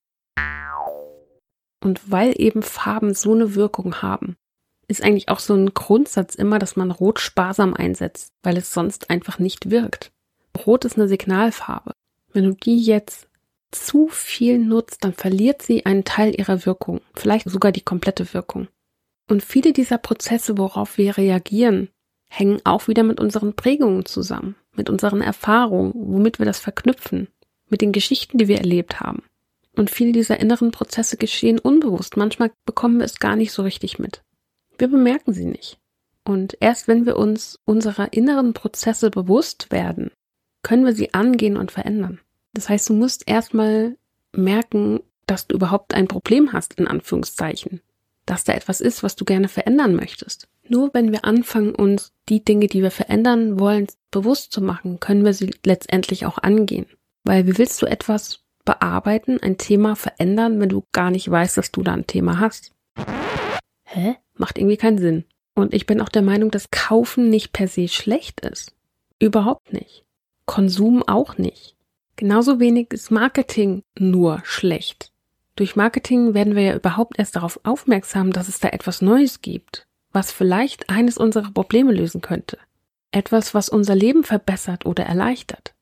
Und 1.84 2.10
weil 2.10 2.34
eben 2.38 2.64
Farben 2.64 3.14
so 3.14 3.34
eine 3.34 3.56
Wirkung 3.56 4.02
haben, 4.02 4.38
ist 4.88 5.04
eigentlich 5.04 5.28
auch 5.28 5.40
so 5.40 5.54
ein 5.54 5.74
Grundsatz 5.74 6.34
immer, 6.36 6.58
dass 6.58 6.78
man 6.78 6.92
Rot 6.92 7.20
sparsam 7.20 7.74
einsetzt, 7.74 8.30
weil 8.42 8.56
es 8.58 8.74
sonst 8.74 9.10
einfach 9.10 9.38
nicht 9.38 9.70
wirkt. 9.70 10.12
Rot 10.66 10.86
ist 10.86 10.98
eine 10.98 11.10
Signalfarbe. 11.10 11.92
Wenn 12.32 12.46
du 12.46 12.54
die 12.54 12.82
jetzt 12.82 13.28
zu 13.72 14.08
viel 14.08 14.60
nutzt, 14.60 15.04
dann 15.04 15.14
verliert 15.14 15.62
sie 15.62 15.86
einen 15.86 16.06
Teil 16.06 16.40
ihrer 16.40 16.66
Wirkung, 16.66 17.02
vielleicht 17.16 17.50
sogar 17.50 17.72
die 17.72 17.82
komplette 17.82 18.34
Wirkung. 18.34 18.68
Und 19.30 19.44
viele 19.44 19.74
dieser 19.74 19.98
Prozesse, 19.98 20.58
worauf 20.58 20.98
wir 20.98 21.18
reagieren, 21.18 21.90
hängen 22.30 22.62
auch 22.64 22.88
wieder 22.88 23.04
mit 23.04 23.20
unseren 23.20 23.56
Prägungen 23.56 24.06
zusammen, 24.06 24.56
mit 24.74 24.90
unseren 24.90 25.22
Erfahrungen, 25.22 25.94
womit 25.96 26.40
wir 26.40 26.46
das 26.46 26.60
verknüpfen, 26.60 27.28
mit 27.70 27.82
den 27.82 27.92
Geschichten, 27.92 28.38
die 28.38 28.48
wir 28.48 28.58
erlebt 28.58 29.00
haben. 29.00 29.24
Und 29.76 29.90
viele 29.90 30.12
dieser 30.12 30.40
inneren 30.40 30.72
Prozesse 30.72 31.18
geschehen 31.18 31.60
unbewusst. 31.60 32.16
Manchmal 32.18 32.52
bekommen 32.66 33.00
wir 33.00 33.06
es 33.06 33.20
gar 33.20 33.36
nicht 33.36 33.52
so 33.52 33.64
richtig 33.64 34.00
mit. 34.00 34.24
Wir 34.78 34.88
bemerken 34.88 35.34
sie 35.34 35.46
nicht. 35.46 35.80
Und 36.26 36.58
erst 36.60 36.88
wenn 36.88 37.06
wir 37.06 37.18
uns 37.18 37.60
unserer 37.66 38.14
inneren 38.14 38.54
Prozesse 38.54 39.10
bewusst 39.10 39.72
werden, 39.72 40.12
können 40.62 40.86
wir 40.86 40.94
sie 40.94 41.14
angehen 41.14 41.58
und 41.58 41.72
verändern. 41.72 42.20
Das 42.54 42.70
heißt, 42.70 42.90
du 42.90 42.94
musst 42.94 43.28
erstmal 43.28 43.98
merken, 44.32 45.02
dass 45.26 45.48
du 45.48 45.56
überhaupt 45.56 45.94
ein 45.94 46.08
Problem 46.08 46.54
hast, 46.54 46.76
in 46.76 46.88
Anführungszeichen. 46.88 47.82
Dass 48.26 48.46
da 48.46 48.54
etwas 48.54 48.80
ist, 48.80 49.04
was 49.04 49.16
du 49.16 49.26
gerne 49.26 49.50
verändern 49.50 49.96
möchtest. 49.96 50.48
Nur 50.70 50.94
wenn 50.94 51.12
wir 51.12 51.26
anfangen, 51.26 51.76
uns 51.76 52.14
die 52.30 52.44
Dinge, 52.44 52.68
die 52.68 52.82
wir 52.82 52.92
verändern 52.92 53.60
wollen, 53.60 53.88
bewusst 54.12 54.54
zu 54.54 54.62
machen, 54.62 55.02
können 55.02 55.26
wir 55.26 55.34
sie 55.34 55.52
letztendlich 55.66 56.26
auch 56.26 56.38
angehen. 56.38 56.86
Weil 57.26 57.48
wie 57.48 57.58
willst 57.58 57.82
du 57.82 57.86
etwas 57.86 58.43
bearbeiten, 58.66 59.40
ein 59.42 59.58
Thema 59.58 59.96
verändern, 59.96 60.60
wenn 60.60 60.70
du 60.70 60.84
gar 60.92 61.12
nicht 61.12 61.30
weißt, 61.30 61.58
dass 61.58 61.72
du 61.72 61.84
da 61.84 61.94
ein 61.94 62.08
Thema 62.08 62.40
hast? 62.40 62.72
Hä? 63.84 64.16
Macht 64.36 64.58
irgendwie 64.58 64.78
keinen 64.78 64.98
Sinn. 64.98 65.26
Und 65.56 65.74
ich 65.74 65.86
bin 65.86 66.02
auch 66.02 66.10
der 66.10 66.22
Meinung, 66.22 66.50
dass 66.50 66.72
Kaufen 66.72 67.30
nicht 67.30 67.54
per 67.54 67.68
se 67.68 67.88
schlecht 67.88 68.42
ist. 68.42 68.74
Überhaupt 69.20 69.72
nicht. 69.72 70.06
Konsum 70.46 71.04
auch 71.04 71.38
nicht. 71.38 71.76
Genauso 72.16 72.60
wenig 72.60 72.92
ist 72.92 73.12
Marketing 73.12 73.84
nur 73.98 74.42
schlecht. 74.44 75.12
Durch 75.56 75.76
Marketing 75.76 76.34
werden 76.34 76.56
wir 76.56 76.64
ja 76.64 76.76
überhaupt 76.76 77.20
erst 77.20 77.36
darauf 77.36 77.60
aufmerksam, 77.64 78.34
dass 78.34 78.48
es 78.48 78.60
da 78.60 78.70
etwas 78.70 79.02
Neues 79.02 79.42
gibt, 79.42 79.88
was 80.12 80.32
vielleicht 80.32 80.90
eines 80.90 81.18
unserer 81.18 81.52
Probleme 81.52 81.92
lösen 81.92 82.22
könnte. 82.22 82.58
Etwas, 83.12 83.54
was 83.54 83.70
unser 83.70 83.96
Leben 83.96 84.24
verbessert 84.24 84.86
oder 84.86 85.06
erleichtert. 85.06 85.76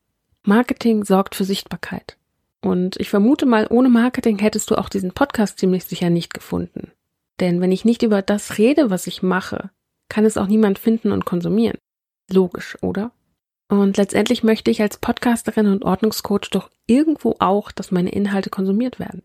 Marketing 0.44 1.04
sorgt 1.04 1.34
für 1.34 1.44
Sichtbarkeit. 1.44 2.18
Und 2.62 2.96
ich 2.98 3.10
vermute 3.10 3.44
mal, 3.44 3.66
ohne 3.68 3.88
Marketing 3.88 4.38
hättest 4.38 4.70
du 4.70 4.76
auch 4.76 4.88
diesen 4.88 5.12
Podcast 5.12 5.58
ziemlich 5.58 5.84
sicher 5.84 6.10
nicht 6.10 6.32
gefunden. 6.32 6.92
Denn 7.40 7.60
wenn 7.60 7.72
ich 7.72 7.84
nicht 7.84 8.02
über 8.02 8.22
das 8.22 8.58
rede, 8.58 8.88
was 8.90 9.06
ich 9.06 9.22
mache, 9.22 9.70
kann 10.08 10.24
es 10.24 10.36
auch 10.36 10.46
niemand 10.46 10.78
finden 10.78 11.10
und 11.10 11.24
konsumieren. 11.24 11.78
Logisch, 12.30 12.76
oder? 12.82 13.10
Und 13.68 13.96
letztendlich 13.96 14.44
möchte 14.44 14.70
ich 14.70 14.80
als 14.80 14.98
Podcasterin 14.98 15.66
und 15.66 15.84
Ordnungscoach 15.84 16.50
doch 16.50 16.70
irgendwo 16.86 17.36
auch, 17.38 17.72
dass 17.72 17.90
meine 17.90 18.10
Inhalte 18.10 18.50
konsumiert 18.50 18.98
werden. 19.00 19.22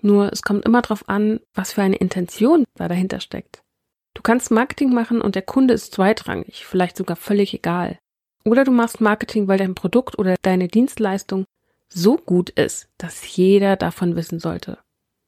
Nur 0.00 0.32
es 0.32 0.42
kommt 0.42 0.64
immer 0.64 0.82
darauf 0.82 1.08
an, 1.08 1.40
was 1.54 1.74
für 1.74 1.82
eine 1.82 1.96
Intention 1.96 2.64
da 2.74 2.88
dahinter 2.88 3.20
steckt. 3.20 3.62
Du 4.14 4.22
kannst 4.22 4.50
Marketing 4.50 4.92
machen 4.92 5.20
und 5.20 5.34
der 5.34 5.42
Kunde 5.42 5.74
ist 5.74 5.94
zweitrangig, 5.94 6.66
vielleicht 6.66 6.96
sogar 6.96 7.16
völlig 7.16 7.54
egal. 7.54 7.98
Oder 8.44 8.64
du 8.64 8.72
machst 8.72 9.00
Marketing, 9.00 9.46
weil 9.46 9.58
dein 9.58 9.74
Produkt 9.74 10.18
oder 10.18 10.34
deine 10.42 10.68
Dienstleistung 10.68 11.44
so 11.92 12.16
gut 12.16 12.50
ist, 12.50 12.88
dass 12.98 13.36
jeder 13.36 13.76
davon 13.76 14.16
wissen 14.16 14.38
sollte. 14.38 14.78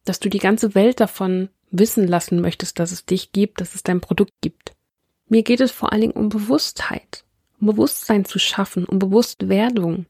Dass 0.05 0.21
du 0.21 0.29
die 0.29 0.39
ganze 0.39 0.75
Welt 0.75 1.01
davon 1.01 1.49
wissen 1.71 2.07
lassen 2.07 2.41
möchtest, 2.41 2.79
dass 2.79 2.93
es 2.93 3.05
dich 3.05 3.33
gibt, 3.33 3.61
dass 3.61 3.75
es 3.75 3.83
dein 3.83 4.01
Produkt 4.01 4.33
gibt. 4.41 4.73
Mir 5.29 5.43
geht 5.43 5.61
es 5.61 5.73
vor 5.73 5.93
allen 5.93 6.03
Dingen 6.03 6.13
um 6.13 6.29
Bewusstheit, 6.29 7.25
um 7.61 7.67
Bewusstsein 7.67 8.25
zu 8.25 8.39
schaffen, 8.39 8.85
um 8.85 8.99
Bewusstwerdung 8.99 10.07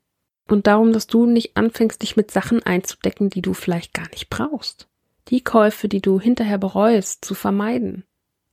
und 0.48 0.66
darum, 0.66 0.92
dass 0.92 1.06
du 1.06 1.26
nicht 1.26 1.56
anfängst, 1.56 2.02
dich 2.02 2.16
mit 2.16 2.30
Sachen 2.30 2.62
einzudecken, 2.62 3.30
die 3.30 3.42
du 3.42 3.54
vielleicht 3.54 3.94
gar 3.94 4.08
nicht 4.10 4.28
brauchst. 4.28 4.88
Die 5.28 5.42
Käufe, 5.42 5.88
die 5.88 6.02
du 6.02 6.20
hinterher 6.20 6.58
bereust, 6.58 7.24
zu 7.24 7.34
vermeiden 7.34 8.04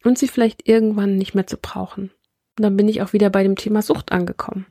und 0.03 0.17
sie 0.17 0.27
vielleicht 0.27 0.67
irgendwann 0.67 1.17
nicht 1.17 1.35
mehr 1.35 1.47
zu 1.47 1.57
brauchen. 1.57 2.11
Und 2.57 2.63
dann 2.63 2.77
bin 2.77 2.87
ich 2.87 3.01
auch 3.01 3.13
wieder 3.13 3.29
bei 3.29 3.43
dem 3.43 3.55
Thema 3.55 3.81
Sucht 3.81 4.11
angekommen. 4.11 4.65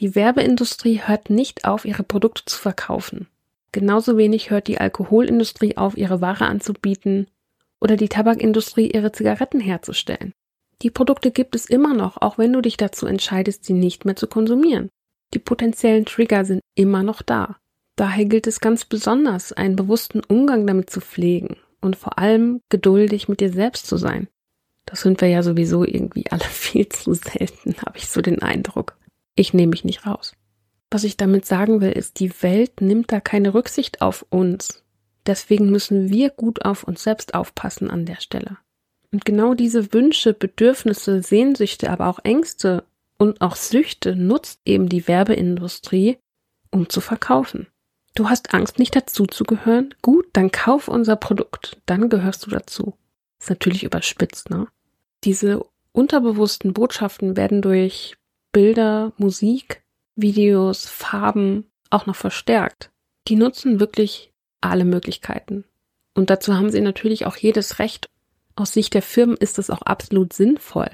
Die 0.00 0.14
Werbeindustrie 0.14 1.02
hört 1.04 1.28
nicht 1.28 1.66
auf, 1.66 1.84
ihre 1.84 2.02
Produkte 2.02 2.46
zu 2.46 2.58
verkaufen. 2.58 3.28
Genauso 3.70 4.16
wenig 4.16 4.50
hört 4.50 4.66
die 4.66 4.78
Alkoholindustrie 4.78 5.76
auf, 5.76 5.96
ihre 5.96 6.22
Ware 6.22 6.46
anzubieten 6.46 7.26
oder 7.80 7.96
die 7.96 8.08
Tabakindustrie 8.08 8.90
ihre 8.90 9.12
Zigaretten 9.12 9.60
herzustellen. 9.60 10.32
Die 10.80 10.90
Produkte 10.90 11.30
gibt 11.30 11.54
es 11.54 11.66
immer 11.66 11.92
noch, 11.92 12.16
auch 12.16 12.38
wenn 12.38 12.52
du 12.52 12.62
dich 12.62 12.78
dazu 12.78 13.06
entscheidest, 13.06 13.66
sie 13.66 13.74
nicht 13.74 14.06
mehr 14.06 14.16
zu 14.16 14.26
konsumieren. 14.26 14.88
Die 15.34 15.38
potenziellen 15.38 16.06
Trigger 16.06 16.46
sind 16.46 16.62
immer 16.74 17.02
noch 17.02 17.20
da. 17.20 17.56
Daher 17.96 18.24
gilt 18.24 18.46
es 18.46 18.60
ganz 18.60 18.86
besonders, 18.86 19.52
einen 19.52 19.76
bewussten 19.76 20.22
Umgang 20.26 20.66
damit 20.66 20.88
zu 20.88 21.02
pflegen 21.02 21.58
und 21.82 21.96
vor 21.96 22.18
allem 22.18 22.62
geduldig 22.70 23.28
mit 23.28 23.40
dir 23.40 23.52
selbst 23.52 23.86
zu 23.86 23.98
sein. 23.98 24.28
Das 24.86 25.02
sind 25.02 25.20
wir 25.20 25.28
ja 25.28 25.42
sowieso 25.42 25.84
irgendwie 25.84 26.24
alle 26.30 26.40
viel 26.44 26.88
zu 26.88 27.12
selten, 27.12 27.76
habe 27.84 27.98
ich 27.98 28.08
so 28.08 28.22
den 28.22 28.40
Eindruck. 28.40 28.96
Ich 29.40 29.54
nehme 29.54 29.70
mich 29.70 29.84
nicht 29.84 30.06
raus. 30.06 30.34
Was 30.90 31.02
ich 31.02 31.16
damit 31.16 31.46
sagen 31.46 31.80
will, 31.80 31.92
ist, 31.92 32.20
die 32.20 32.30
Welt 32.42 32.82
nimmt 32.82 33.10
da 33.10 33.20
keine 33.20 33.54
Rücksicht 33.54 34.02
auf 34.02 34.26
uns. 34.28 34.84
Deswegen 35.24 35.70
müssen 35.70 36.10
wir 36.10 36.28
gut 36.28 36.66
auf 36.66 36.84
uns 36.84 37.04
selbst 37.04 37.32
aufpassen 37.32 37.90
an 37.90 38.04
der 38.04 38.20
Stelle. 38.20 38.58
Und 39.10 39.24
genau 39.24 39.54
diese 39.54 39.94
Wünsche, 39.94 40.34
Bedürfnisse, 40.34 41.22
Sehnsüchte, 41.22 41.88
aber 41.88 42.08
auch 42.08 42.18
Ängste 42.22 42.84
und 43.16 43.40
auch 43.40 43.56
Süchte 43.56 44.14
nutzt 44.14 44.60
eben 44.66 44.90
die 44.90 45.08
Werbeindustrie, 45.08 46.18
um 46.70 46.90
zu 46.90 47.00
verkaufen. 47.00 47.66
Du 48.14 48.28
hast 48.28 48.52
Angst, 48.52 48.78
nicht 48.78 48.94
dazu 48.94 49.24
zu 49.24 49.44
gehören? 49.44 49.94
Gut, 50.02 50.26
dann 50.34 50.52
kauf 50.52 50.86
unser 50.86 51.16
Produkt, 51.16 51.78
dann 51.86 52.10
gehörst 52.10 52.44
du 52.44 52.50
dazu. 52.50 52.92
Ist 53.40 53.48
natürlich 53.48 53.84
überspitzt, 53.84 54.50
ne? 54.50 54.66
Diese 55.24 55.64
unterbewussten 55.92 56.74
Botschaften 56.74 57.38
werden 57.38 57.62
durch 57.62 58.18
Bilder, 58.52 59.12
Musik, 59.16 59.82
Videos, 60.16 60.86
Farben 60.86 61.70
auch 61.90 62.06
noch 62.06 62.16
verstärkt. 62.16 62.90
Die 63.28 63.36
nutzen 63.36 63.80
wirklich 63.80 64.32
alle 64.60 64.84
Möglichkeiten. 64.84 65.64
Und 66.14 66.30
dazu 66.30 66.54
haben 66.54 66.70
sie 66.70 66.80
natürlich 66.80 67.26
auch 67.26 67.36
jedes 67.36 67.78
Recht. 67.78 68.10
Aus 68.56 68.72
Sicht 68.72 68.94
der 68.94 69.02
Firmen 69.02 69.36
ist 69.36 69.58
das 69.58 69.70
auch 69.70 69.82
absolut 69.82 70.32
sinnvoll. 70.32 70.90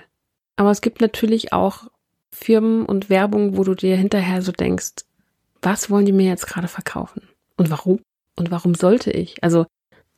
Aber 0.56 0.70
es 0.70 0.80
gibt 0.80 1.00
natürlich 1.00 1.52
auch 1.52 1.88
Firmen 2.30 2.84
und 2.84 3.08
Werbung, 3.08 3.56
wo 3.56 3.64
du 3.64 3.74
dir 3.74 3.96
hinterher 3.96 4.42
so 4.42 4.52
denkst, 4.52 5.04
was 5.62 5.90
wollen 5.90 6.06
die 6.06 6.12
mir 6.12 6.28
jetzt 6.28 6.46
gerade 6.46 6.68
verkaufen? 6.68 7.22
Und 7.56 7.70
warum? 7.70 8.00
Und 8.36 8.50
warum 8.50 8.74
sollte 8.74 9.10
ich? 9.10 9.42
Also 9.42 9.66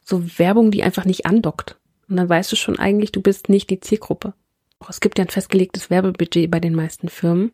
so 0.04 0.38
Werbung, 0.38 0.70
die 0.70 0.82
einfach 0.82 1.04
nicht 1.04 1.26
andockt. 1.26 1.78
Und 2.08 2.16
dann 2.16 2.28
weißt 2.28 2.50
du 2.50 2.56
schon 2.56 2.78
eigentlich, 2.78 3.12
du 3.12 3.22
bist 3.22 3.48
nicht 3.48 3.70
die 3.70 3.80
Zielgruppe. 3.80 4.34
Es 4.88 5.00
gibt 5.00 5.18
ja 5.18 5.24
ein 5.24 5.30
festgelegtes 5.30 5.90
Werbebudget 5.90 6.50
bei 6.50 6.60
den 6.60 6.74
meisten 6.74 7.08
Firmen. 7.08 7.52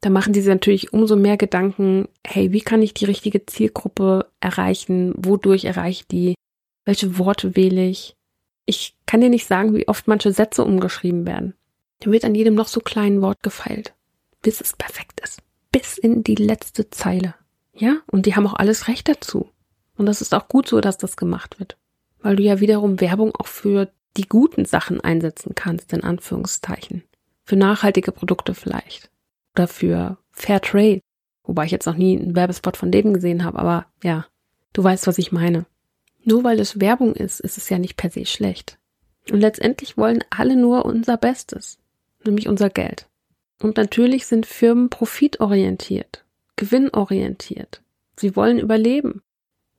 Da 0.00 0.10
machen 0.10 0.32
die 0.32 0.40
sich 0.40 0.48
natürlich 0.48 0.92
umso 0.92 1.16
mehr 1.16 1.36
Gedanken, 1.36 2.08
hey, 2.26 2.52
wie 2.52 2.60
kann 2.60 2.82
ich 2.82 2.94
die 2.94 3.04
richtige 3.04 3.46
Zielgruppe 3.46 4.26
erreichen? 4.40 5.14
Wodurch 5.16 5.64
erreiche 5.64 6.02
ich 6.02 6.06
die? 6.08 6.34
Welche 6.84 7.18
Worte 7.18 7.54
wähle 7.54 7.86
ich? 7.86 8.16
Ich 8.66 8.96
kann 9.06 9.20
dir 9.20 9.28
nicht 9.28 9.46
sagen, 9.46 9.74
wie 9.74 9.86
oft 9.86 10.08
manche 10.08 10.32
Sätze 10.32 10.64
umgeschrieben 10.64 11.26
werden. 11.26 11.54
Da 12.00 12.10
wird 12.10 12.24
an 12.24 12.34
jedem 12.34 12.54
noch 12.54 12.68
so 12.68 12.80
kleinen 12.80 13.22
Wort 13.22 13.42
gefeilt, 13.42 13.94
bis 14.40 14.60
es 14.60 14.74
perfekt 14.74 15.20
ist. 15.20 15.40
Bis 15.70 15.98
in 15.98 16.24
die 16.24 16.34
letzte 16.34 16.90
Zeile. 16.90 17.34
Ja, 17.74 17.98
und 18.10 18.26
die 18.26 18.34
haben 18.34 18.46
auch 18.46 18.54
alles 18.54 18.88
Recht 18.88 19.08
dazu. 19.08 19.50
Und 19.96 20.06
das 20.06 20.20
ist 20.20 20.34
auch 20.34 20.48
gut 20.48 20.68
so, 20.68 20.80
dass 20.80 20.98
das 20.98 21.16
gemacht 21.16 21.60
wird 21.60 21.76
weil 22.22 22.36
du 22.36 22.42
ja 22.42 22.60
wiederum 22.60 23.00
Werbung 23.00 23.34
auch 23.34 23.48
für 23.48 23.90
die 24.16 24.28
guten 24.28 24.64
Sachen 24.64 25.00
einsetzen 25.00 25.54
kannst, 25.54 25.92
in 25.92 26.02
Anführungszeichen. 26.02 27.02
Für 27.44 27.56
nachhaltige 27.56 28.12
Produkte 28.12 28.54
vielleicht. 28.54 29.10
Oder 29.54 29.68
für 29.68 30.18
Fair 30.30 30.60
Trade. 30.60 31.00
Wobei 31.44 31.64
ich 31.64 31.70
jetzt 31.70 31.86
noch 31.86 31.96
nie 31.96 32.18
einen 32.18 32.36
Werbespot 32.36 32.76
von 32.76 32.92
denen 32.92 33.14
gesehen 33.14 33.44
habe, 33.44 33.58
aber 33.58 33.86
ja, 34.02 34.26
du 34.72 34.84
weißt, 34.84 35.06
was 35.06 35.18
ich 35.18 35.32
meine. 35.32 35.66
Nur 36.24 36.44
weil 36.44 36.60
es 36.60 36.80
Werbung 36.80 37.14
ist, 37.14 37.40
ist 37.40 37.58
es 37.58 37.68
ja 37.68 37.78
nicht 37.78 37.96
per 37.96 38.10
se 38.10 38.24
schlecht. 38.26 38.78
Und 39.30 39.40
letztendlich 39.40 39.96
wollen 39.96 40.24
alle 40.30 40.56
nur 40.56 40.84
unser 40.84 41.16
Bestes, 41.16 41.78
nämlich 42.24 42.48
unser 42.48 42.70
Geld. 42.70 43.08
Und 43.60 43.76
natürlich 43.76 44.26
sind 44.26 44.46
Firmen 44.46 44.88
profitorientiert, 44.88 46.24
gewinnorientiert. 46.56 47.82
Sie 48.16 48.36
wollen 48.36 48.58
überleben. 48.58 49.22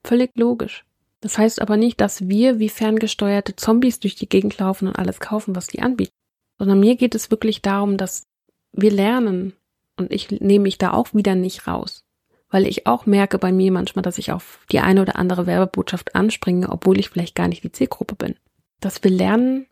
Völlig 0.03 0.31
logisch. 0.35 0.85
Das 1.23 1.37
heißt 1.37 1.61
aber 1.61 1.77
nicht, 1.77 2.01
dass 2.01 2.27
wir 2.27 2.59
wie 2.59 2.67
ferngesteuerte 2.67 3.55
Zombies 3.55 4.01
durch 4.01 4.15
die 4.15 4.27
Gegend 4.27 4.57
laufen 4.57 4.89
und 4.89 4.99
alles 4.99 5.21
kaufen, 5.21 5.55
was 5.55 5.67
die 5.67 5.81
anbieten. 5.81 6.11
Sondern 6.59 6.81
mir 6.81 6.97
geht 6.97 7.15
es 7.15 7.31
wirklich 7.31 7.61
darum, 7.61 7.95
dass 7.95 8.27
wir 8.73 8.91
lernen. 8.91 9.53
Und 9.95 10.11
ich 10.11 10.31
nehme 10.31 10.63
mich 10.63 10.79
da 10.79 10.91
auch 10.91 11.13
wieder 11.13 11.35
nicht 11.35 11.65
raus. 11.65 12.03
Weil 12.49 12.67
ich 12.67 12.87
auch 12.87 13.05
merke 13.05 13.37
bei 13.37 13.53
mir 13.53 13.71
manchmal, 13.71 14.03
dass 14.03 14.17
ich 14.17 14.33
auf 14.33 14.65
die 14.69 14.81
eine 14.81 15.01
oder 15.01 15.15
andere 15.15 15.47
Werbebotschaft 15.47 16.13
anspringe, 16.13 16.67
obwohl 16.67 16.99
ich 16.99 17.09
vielleicht 17.09 17.35
gar 17.35 17.47
nicht 17.47 17.63
die 17.63 17.71
Zielgruppe 17.71 18.15
bin. 18.15 18.35
Dass 18.81 19.01
wir 19.01 19.11
lernen, 19.11 19.67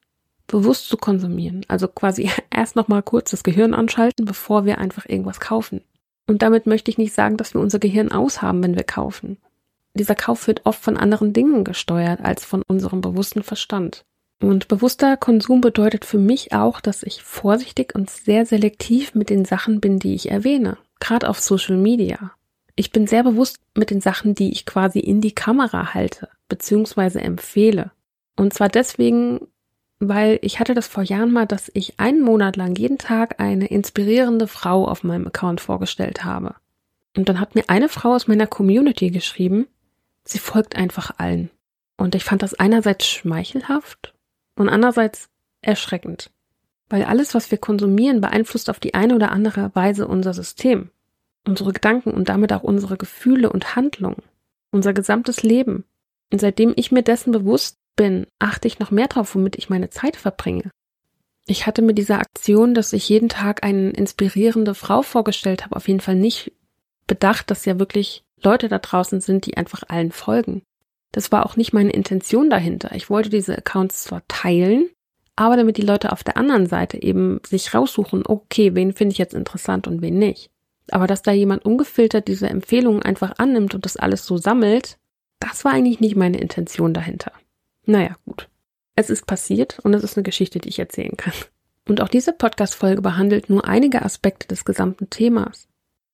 bewusst 0.48 0.88
zu 0.88 0.96
konsumieren. 0.96 1.66
Also 1.68 1.90
quasi 1.90 2.32
erst 2.50 2.78
nochmal 2.78 3.04
kurz 3.04 3.32
das 3.32 3.44
Gehirn 3.44 3.74
anschalten, 3.74 4.24
bevor 4.24 4.64
wir 4.64 4.78
einfach 4.78 5.06
irgendwas 5.06 5.42
kaufen. 5.42 5.82
Und 6.28 6.44
damit 6.44 6.66
möchte 6.66 6.90
ich 6.92 6.98
nicht 6.98 7.14
sagen, 7.14 7.36
dass 7.36 7.54
wir 7.54 7.60
unser 7.60 7.80
Gehirn 7.80 8.14
aushaben, 8.14 8.64
wenn 8.64 8.78
wir 8.78 8.84
kaufen 8.84 9.36
dieser 9.94 10.16
Kauf 10.16 10.48
wird 10.48 10.66
oft 10.66 10.82
von 10.82 10.98
anderen 10.98 11.34
Dingen 11.34 11.64
gesteuert 11.64 12.22
als 12.22 12.46
von 12.46 12.62
unserem 12.68 13.02
bewussten 13.02 13.44
Verstand. 13.44 14.06
Und 14.42 14.68
bewusster 14.68 15.18
Konsum 15.18 15.62
bedeutet 15.62 16.04
für 16.04 16.18
mich 16.18 16.52
auch, 16.52 16.82
dass 16.82 17.04
ich 17.04 17.22
vorsichtig 17.22 17.94
und 17.94 18.10
sehr 18.10 18.46
selektiv 18.46 19.14
mit 19.14 19.30
den 19.30 19.46
Sachen 19.46 19.80
bin, 19.80 20.00
die 20.00 20.16
ich 20.16 20.32
erwähne, 20.32 20.78
gerade 21.00 21.30
auf 21.30 21.40
Social 21.40 21.78
Media. 21.78 22.32
Ich 22.76 22.92
bin 22.92 23.06
sehr 23.06 23.24
bewusst 23.24 23.60
mit 23.76 23.92
den 23.92 24.02
Sachen, 24.02 24.34
die 24.34 24.52
ich 24.52 24.66
quasi 24.66 25.00
in 25.00 25.22
die 25.22 25.36
Kamera 25.36 25.94
halte, 25.94 26.30
beziehungsweise 26.48 27.22
empfehle. 27.22 27.92
Und 28.36 28.54
zwar 28.54 28.70
deswegen, 28.70 29.42
weil 30.00 30.40
ich 30.42 30.60
hatte 30.60 30.74
das 30.74 30.88
vor 30.88 31.04
Jahren 31.04 31.32
mal, 31.32 31.46
dass 31.46 31.70
ich 31.76 32.00
einen 32.00 32.22
Monat 32.22 32.56
lang 32.56 32.76
jeden 32.76 32.98
Tag 32.98 33.40
eine 33.40 33.68
inspirierende 33.68 34.48
Frau 34.48 34.88
auf 34.88 35.04
meinem 35.04 35.28
Account 35.28 35.62
vorgestellt 35.62 36.24
habe. 36.24 36.56
Und 37.16 37.30
dann 37.30 37.40
hat 37.40 37.54
mir 37.54 37.66
eine 37.68 37.90
Frau 37.90 38.16
aus 38.16 38.28
meiner 38.28 38.48
Community 38.48 39.12
geschrieben, 39.12 39.68
sie 40.24 40.40
folgt 40.40 40.76
einfach 40.76 41.18
allen. 41.18 41.50
Und 41.98 42.16
ich 42.16 42.24
fand 42.24 42.42
das 42.42 42.54
einerseits 42.54 43.08
schmeichelhaft 43.08 44.14
und 44.56 44.70
andererseits 44.70 45.30
erschreckend. 45.62 46.32
Weil 46.90 47.04
alles, 47.04 47.34
was 47.34 47.52
wir 47.52 47.58
konsumieren, 47.58 48.22
beeinflusst 48.22 48.70
auf 48.70 48.80
die 48.80 48.94
eine 48.94 49.16
oder 49.16 49.32
andere 49.32 49.74
Weise 49.76 50.08
unser 50.08 50.34
System, 50.34 50.90
unsere 51.48 51.74
Gedanken 51.74 52.12
und 52.12 52.30
damit 52.30 52.52
auch 52.54 52.64
unsere 52.64 52.98
Gefühle 52.98 53.50
und 53.50 53.76
Handlungen, 53.76 54.24
unser 54.72 54.94
gesamtes 54.94 55.44
Leben. 55.44 55.86
Und 56.32 56.42
seitdem 56.42 56.74
ich 56.76 56.92
mir 56.92 57.04
dessen 57.04 57.32
bewusst 57.32 57.78
bin, 57.96 58.26
achte 58.40 58.68
ich 58.68 58.80
noch 58.80 58.92
mehr 58.92 59.08
darauf, 59.08 59.36
womit 59.36 59.58
ich 59.58 59.70
meine 59.70 59.90
Zeit 59.90 60.16
verbringe. 60.16 60.72
Ich 61.46 61.66
hatte 61.66 61.82
mit 61.82 61.98
dieser 61.98 62.20
Aktion, 62.20 62.74
dass 62.74 62.94
ich 62.94 63.10
jeden 63.10 63.30
Tag 63.30 63.64
eine 63.64 63.92
inspirierende 63.92 64.76
Frau 64.76 65.02
vorgestellt 65.02 65.64
habe, 65.64 65.76
auf 65.76 65.88
jeden 65.88 66.00
Fall 66.00 66.16
nicht 66.16 66.52
bedacht, 67.08 67.52
dass 67.52 67.66
ja 67.66 67.80
wirklich 67.80 68.24
Leute 68.44 68.68
da 68.68 68.80
draußen 68.80 69.22
sind, 69.22 69.46
die 69.46 69.58
einfach 69.58 69.84
allen 69.88 70.12
folgen. 70.12 70.64
Das 71.12 71.32
war 71.32 71.46
auch 71.46 71.58
nicht 71.58 71.74
meine 71.74 71.92
Intention 71.92 72.50
dahinter. 72.50 72.96
Ich 72.96 73.10
wollte 73.10 73.30
diese 73.30 73.58
Accounts 73.58 74.04
zwar 74.04 74.22
teilen, 74.28 74.90
aber 75.36 75.58
damit 75.58 75.78
die 75.78 75.82
Leute 75.82 76.12
auf 76.12 76.24
der 76.24 76.38
anderen 76.38 76.68
Seite 76.68 77.02
eben 77.02 77.40
sich 77.46 77.74
raussuchen, 77.74 78.24
okay, 78.26 78.76
wen 78.76 78.94
finde 78.94 79.14
ich 79.14 79.18
jetzt 79.18 79.34
interessant 79.34 79.88
und 79.88 80.02
wen 80.02 80.18
nicht. 80.18 80.50
Aber 80.90 81.08
dass 81.08 81.22
da 81.22 81.32
jemand 81.32 81.66
ungefiltert 81.66 82.28
diese 82.28 82.50
Empfehlungen 82.50 83.02
einfach 83.02 83.34
annimmt 83.38 83.76
und 83.76 83.86
das 83.86 83.98
alles 83.98 84.26
so 84.26 84.38
sammelt, 84.38 84.98
das 85.40 85.66
war 85.66 85.74
eigentlich 85.74 86.00
nicht 86.00 86.16
meine 86.16 86.40
Intention 86.40 86.94
dahinter. 86.94 87.32
Naja, 87.86 88.16
gut. 88.26 88.50
Es 88.96 89.10
ist 89.10 89.26
passiert 89.26 89.80
und 89.84 89.94
es 89.94 90.04
ist 90.04 90.18
eine 90.18 90.24
Geschichte, 90.24 90.60
die 90.60 90.70
ich 90.70 90.80
erzählen 90.80 91.16
kann. 91.18 91.34
Und 91.88 92.02
auch 92.02 92.10
diese 92.10 92.34
Podcast-Folge 92.34 93.02
behandelt 93.02 93.50
nur 93.50 93.66
einige 93.66 94.04
Aspekte 94.04 94.48
des 94.48 94.66
gesamten 94.66 95.10
Themas 95.10 95.68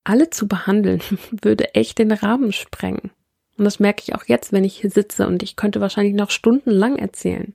alle 0.07 0.29
zu 0.29 0.47
behandeln, 0.47 1.01
würde 1.31 1.75
echt 1.75 1.99
den 1.99 2.11
Rahmen 2.11 2.51
sprengen. 2.51 3.11
Und 3.57 3.65
das 3.65 3.79
merke 3.79 4.03
ich 4.03 4.15
auch 4.15 4.25
jetzt, 4.25 4.53
wenn 4.53 4.63
ich 4.63 4.79
hier 4.79 4.89
sitze 4.89 5.27
und 5.27 5.43
ich 5.43 5.55
könnte 5.55 5.81
wahrscheinlich 5.81 6.13
noch 6.13 6.29
stundenlang 6.29 6.97
erzählen. 6.97 7.53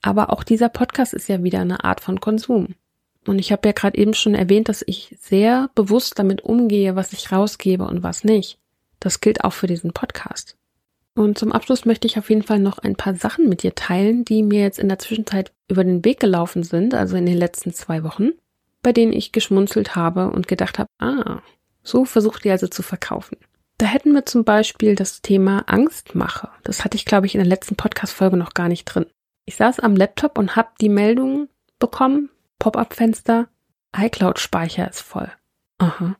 Aber 0.00 0.32
auch 0.32 0.42
dieser 0.42 0.68
Podcast 0.68 1.14
ist 1.14 1.28
ja 1.28 1.42
wieder 1.44 1.60
eine 1.60 1.84
Art 1.84 2.00
von 2.00 2.20
Konsum. 2.20 2.74
Und 3.26 3.38
ich 3.38 3.52
habe 3.52 3.68
ja 3.68 3.72
gerade 3.72 3.98
eben 3.98 4.14
schon 4.14 4.34
erwähnt, 4.34 4.68
dass 4.68 4.82
ich 4.84 5.16
sehr 5.20 5.70
bewusst 5.74 6.18
damit 6.18 6.40
umgehe, 6.42 6.96
was 6.96 7.12
ich 7.12 7.30
rausgebe 7.30 7.84
und 7.84 8.02
was 8.02 8.24
nicht. 8.24 8.58
Das 8.98 9.20
gilt 9.20 9.44
auch 9.44 9.52
für 9.52 9.68
diesen 9.68 9.92
Podcast. 9.92 10.56
Und 11.14 11.38
zum 11.38 11.52
Abschluss 11.52 11.84
möchte 11.84 12.06
ich 12.06 12.18
auf 12.18 12.30
jeden 12.30 12.42
Fall 12.42 12.58
noch 12.58 12.78
ein 12.78 12.96
paar 12.96 13.14
Sachen 13.14 13.48
mit 13.48 13.62
dir 13.62 13.74
teilen, 13.74 14.24
die 14.24 14.42
mir 14.42 14.62
jetzt 14.62 14.78
in 14.78 14.88
der 14.88 14.98
Zwischenzeit 14.98 15.52
über 15.68 15.84
den 15.84 16.04
Weg 16.04 16.18
gelaufen 16.18 16.64
sind, 16.64 16.94
also 16.94 17.16
in 17.16 17.26
den 17.26 17.36
letzten 17.36 17.72
zwei 17.72 18.02
Wochen, 18.02 18.30
bei 18.82 18.92
denen 18.92 19.12
ich 19.12 19.30
geschmunzelt 19.30 19.94
habe 19.94 20.30
und 20.30 20.48
gedacht 20.48 20.78
habe, 20.78 20.88
ah, 20.98 21.42
so 21.82 22.04
versucht 22.04 22.44
ihr 22.44 22.52
also 22.52 22.68
zu 22.68 22.82
verkaufen. 22.82 23.36
Da 23.78 23.86
hätten 23.86 24.12
wir 24.12 24.26
zum 24.26 24.44
Beispiel 24.44 24.94
das 24.94 25.22
Thema 25.22 25.64
Angstmache. 25.66 26.48
Das 26.62 26.84
hatte 26.84 26.96
ich, 26.96 27.04
glaube 27.04 27.26
ich, 27.26 27.34
in 27.34 27.40
der 27.40 27.48
letzten 27.48 27.74
Podcast-Folge 27.74 28.36
noch 28.36 28.54
gar 28.54 28.68
nicht 28.68 28.84
drin. 28.84 29.06
Ich 29.44 29.56
saß 29.56 29.80
am 29.80 29.96
Laptop 29.96 30.38
und 30.38 30.54
habe 30.54 30.68
die 30.80 30.88
Meldung 30.88 31.48
bekommen, 31.78 32.30
Pop-up-Fenster, 32.60 33.48
iCloud-Speicher 33.96 34.88
ist 34.88 35.00
voll. 35.00 35.30
Aha. 35.78 36.16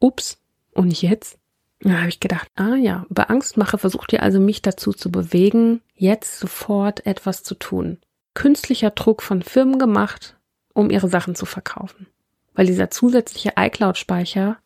Ups. 0.00 0.38
Und 0.72 1.00
jetzt? 1.00 1.38
Da 1.80 1.98
habe 1.98 2.08
ich 2.08 2.18
gedacht, 2.18 2.48
ah 2.56 2.74
ja, 2.74 3.06
bei 3.10 3.24
Angstmache 3.24 3.78
versucht 3.78 4.12
ihr 4.12 4.22
also 4.22 4.40
mich 4.40 4.62
dazu 4.62 4.92
zu 4.92 5.10
bewegen, 5.12 5.82
jetzt 5.94 6.40
sofort 6.40 7.06
etwas 7.06 7.42
zu 7.42 7.54
tun. 7.54 7.98
Künstlicher 8.34 8.90
Druck 8.90 9.22
von 9.22 9.42
Firmen 9.42 9.78
gemacht, 9.78 10.36
um 10.72 10.90
ihre 10.90 11.08
Sachen 11.08 11.34
zu 11.34 11.46
verkaufen. 11.46 12.08
Weil 12.54 12.66
dieser 12.66 12.90
zusätzliche 12.90 13.52
iCloud-Speicher, 13.56 14.56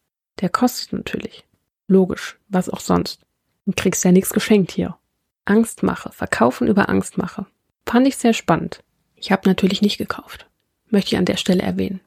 der 0.41 0.49
kostet 0.49 0.93
natürlich. 0.93 1.45
Logisch, 1.87 2.39
was 2.49 2.69
auch 2.69 2.81
sonst. 2.81 3.21
Du 3.67 3.73
kriegst 3.75 4.05
ja 4.05 4.13
nichts 4.13 4.31
geschenkt 4.31 4.73
hier. 4.73 4.97
Angstmache, 5.45 6.13
verkaufen 6.13 6.69
über 6.69 6.89
Angstmache. 6.89 7.47
Fand 7.87 8.07
ich 8.07 8.17
sehr 8.17 8.35
spannend. 8.35 8.83
Ich 9.15 9.33
habe 9.33 9.49
natürlich 9.49 9.83
nicht 9.83 9.99
gekauft. 9.99 10.47
Möchte 10.91 11.15
ich 11.15 11.19
an 11.19 11.25
der 11.25 11.37
Stelle 11.37 11.63
erwähnen. 11.63 12.01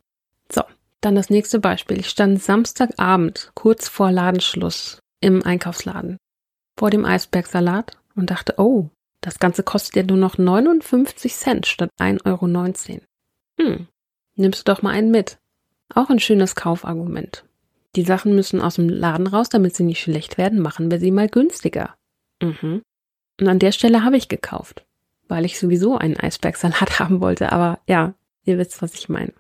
So, 0.52 0.64
dann 1.02 1.16
das 1.16 1.30
nächste 1.30 1.60
Beispiel. 1.60 2.00
Ich 2.00 2.10
stand 2.10 2.42
Samstagabend 2.42 3.52
kurz 3.56 3.88
vor 3.88 4.12
Ladenschluss 4.12 5.00
im 5.20 5.44
Einkaufsladen 5.44 6.18
vor 6.82 6.90
dem 6.90 7.06
Eisbergsalat 7.06 7.96
und 8.16 8.32
dachte, 8.32 8.56
oh, 8.58 8.90
das 9.22 9.38
Ganze 9.38 9.62
kostet 9.62 9.96
ja 9.96 10.04
nur 10.04 10.18
noch 10.18 10.40
59 10.40 11.32
Cent 11.36 11.68
statt 11.68 11.92
1,19 12.00 12.26
Euro. 12.26 13.02
Hm, 13.60 13.88
nimmst 14.36 14.68
du 14.68 14.74
doch 14.74 14.82
mal 14.82 14.90
einen 14.90 15.12
mit. 15.12 15.38
Auch 15.94 16.10
ein 16.10 16.20
schönes 16.20 16.56
Kaufargument. 16.56 17.46
Die 17.96 18.04
Sachen 18.04 18.36
müssen 18.36 18.62
aus 18.62 18.76
dem 18.76 18.90
Laden 18.90 19.28
raus, 19.28 19.50
damit 19.50 19.76
sie 19.76 19.84
nicht 19.84 20.02
schlecht 20.02 20.38
werden, 20.38 20.60
machen 20.60 20.92
wir 20.92 21.00
sie 21.00 21.12
mal 21.12 21.28
günstiger. 21.28 21.96
Mhm. 22.42 22.82
Und 23.40 23.48
an 23.48 23.60
der 23.60 23.72
Stelle 23.72 24.04
habe 24.04 24.18
ich 24.18 24.30
gekauft, 24.30 24.86
weil 25.28 25.46
ich 25.46 25.60
sowieso 25.60 25.98
einen 25.98 26.18
Eisbergsalat 26.18 27.00
haben 27.00 27.22
wollte, 27.22 27.52
aber 27.52 27.80
ja, 27.88 28.14
ihr 28.46 28.58
wisst, 28.58 28.82
was 28.82 28.94
ich 28.94 29.10
meine. 29.10 29.34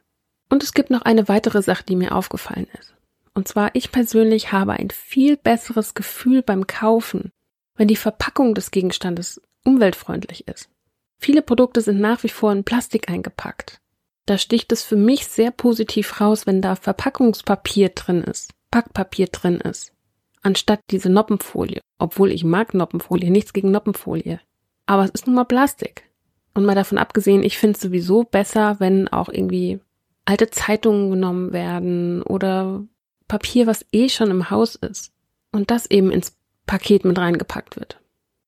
Und 0.49 0.63
es 0.63 0.73
gibt 0.73 0.89
noch 0.89 1.03
eine 1.03 1.29
weitere 1.29 1.61
Sache, 1.61 1.85
die 1.85 1.95
mir 1.95 2.13
aufgefallen 2.13 2.67
ist. 2.79 2.93
Und 3.33 3.47
zwar, 3.47 3.73
ich 3.73 3.91
persönlich 3.91 4.51
habe 4.51 4.73
ein 4.73 4.89
viel 4.89 5.37
besseres 5.37 5.93
Gefühl 5.93 6.41
beim 6.41 6.67
Kaufen, 6.67 7.31
wenn 7.75 7.87
die 7.87 7.95
Verpackung 7.95 8.53
des 8.53 8.71
Gegenstandes 8.71 9.41
umweltfreundlich 9.63 10.47
ist. 10.47 10.69
Viele 11.17 11.41
Produkte 11.41 11.81
sind 11.81 12.01
nach 12.01 12.23
wie 12.23 12.29
vor 12.29 12.51
in 12.51 12.65
Plastik 12.65 13.09
eingepackt. 13.09 13.79
Da 14.25 14.37
sticht 14.37 14.71
es 14.71 14.83
für 14.83 14.95
mich 14.95 15.27
sehr 15.27 15.51
positiv 15.51 16.21
raus, 16.21 16.45
wenn 16.45 16.61
da 16.61 16.75
Verpackungspapier 16.75 17.89
drin 17.89 18.23
ist, 18.23 18.53
Packpapier 18.69 19.27
drin 19.27 19.55
ist, 19.55 19.93
anstatt 20.41 20.79
diese 20.89 21.09
Noppenfolie. 21.09 21.81
Obwohl 21.97 22.31
ich 22.31 22.43
mag 22.43 22.73
Noppenfolie, 22.73 23.31
nichts 23.31 23.53
gegen 23.53 23.71
Noppenfolie. 23.71 24.39
Aber 24.85 25.03
es 25.03 25.11
ist 25.11 25.27
nun 25.27 25.35
mal 25.35 25.45
Plastik. 25.45 26.09
Und 26.53 26.65
mal 26.65 26.75
davon 26.75 26.97
abgesehen, 26.97 27.43
ich 27.43 27.57
finde 27.57 27.75
es 27.75 27.81
sowieso 27.81 28.23
besser, 28.23 28.79
wenn 28.79 29.07
auch 29.07 29.29
irgendwie 29.29 29.79
alte 30.25 30.49
Zeitungen 30.49 31.09
genommen 31.09 31.53
werden 31.53 32.21
oder 32.23 32.83
Papier, 33.27 33.67
was 33.67 33.85
eh 33.91 34.09
schon 34.09 34.29
im 34.29 34.49
Haus 34.49 34.75
ist 34.75 35.13
und 35.51 35.71
das 35.71 35.89
eben 35.89 36.11
ins 36.11 36.37
Paket 36.65 37.05
mit 37.05 37.17
reingepackt 37.17 37.77
wird. 37.77 37.99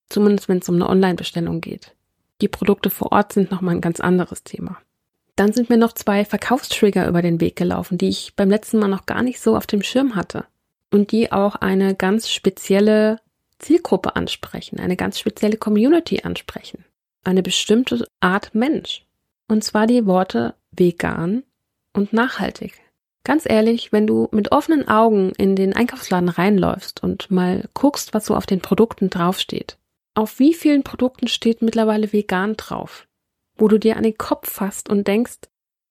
Zumindest 0.10 0.50
wenn 0.50 0.60
es 0.60 0.70
um 0.70 0.75
eine 0.75 0.89
Online-Bestellung 0.89 1.62
geht. 1.62 1.96
Die 2.42 2.48
Produkte 2.48 2.89
vor 2.89 3.12
Ort 3.12 3.34
sind 3.34 3.51
nochmal 3.51 3.75
ein 3.75 3.82
ganz 3.82 4.00
anderes 4.00 4.44
Thema. 4.44 4.78
Dann 5.36 5.52
sind 5.52 5.69
mir 5.69 5.78
noch 5.78 5.93
zwei 5.93 6.26
Verkaufstrigger 6.26 7.08
über 7.08 7.22
den 7.22 7.41
Weg 7.41 7.56
gelaufen, 7.56 7.98
die 7.98 8.10
ich 8.10 8.36
beim 8.36 8.50
letzten 8.50 8.80
Mal 8.80 8.88
noch 8.88 9.06
gar 9.06 9.24
nicht 9.24 9.39
so 9.39 9.56
auf 9.56 9.65
dem 9.65 9.82
Schirm 9.82 10.15
hatte. 10.15 10.46
Und 10.91 11.12
die 11.12 11.32
auch 11.32 11.56
eine 11.56 11.96
ganz 11.96 12.30
spezielle 12.30 13.19
Zielgruppe 13.58 14.15
ansprechen, 14.15 14.80
eine 14.80 14.96
ganz 14.96 15.17
spezielle 15.17 15.58
Community 15.58 16.22
ansprechen. 16.24 16.86
Eine 17.24 17.41
bestimmte 17.41 18.06
Art 18.19 18.54
Mensch. 18.54 19.06
Und 19.48 19.63
zwar 19.63 19.88
die 19.88 20.06
Worte 20.06 20.54
vegan 20.72 21.43
und 21.93 22.13
nachhaltig. 22.13 22.80
Ganz 23.24 23.50
ehrlich, 23.50 23.93
wenn 23.93 24.06
du 24.06 24.28
mit 24.32 24.52
offenen 24.52 24.88
Augen 24.88 25.32
in 25.38 25.56
den 25.56 25.74
Einkaufsladen 25.74 26.30
reinläufst 26.30 27.02
und 27.02 27.32
mal 27.32 27.69
guckst, 27.74 28.13
was 28.13 28.26
so 28.26 28.36
auf 28.36 28.46
den 28.46 28.60
Produkten 28.60 29.10
draufsteht. 29.10 29.78
Auf 30.13 30.39
wie 30.39 30.54
vielen 30.54 30.84
Produkten 30.84 31.28
steht 31.28 31.62
mittlerweile 31.62 32.12
vegan 32.12 32.58
drauf? 32.58 33.08
Wo 33.56 33.68
du 33.68 33.78
dir 33.78 33.98
an 33.98 34.04
den 34.04 34.18
Kopf 34.18 34.50
fasst 34.50 34.89
und 34.89 35.08
denkst, 35.08 35.39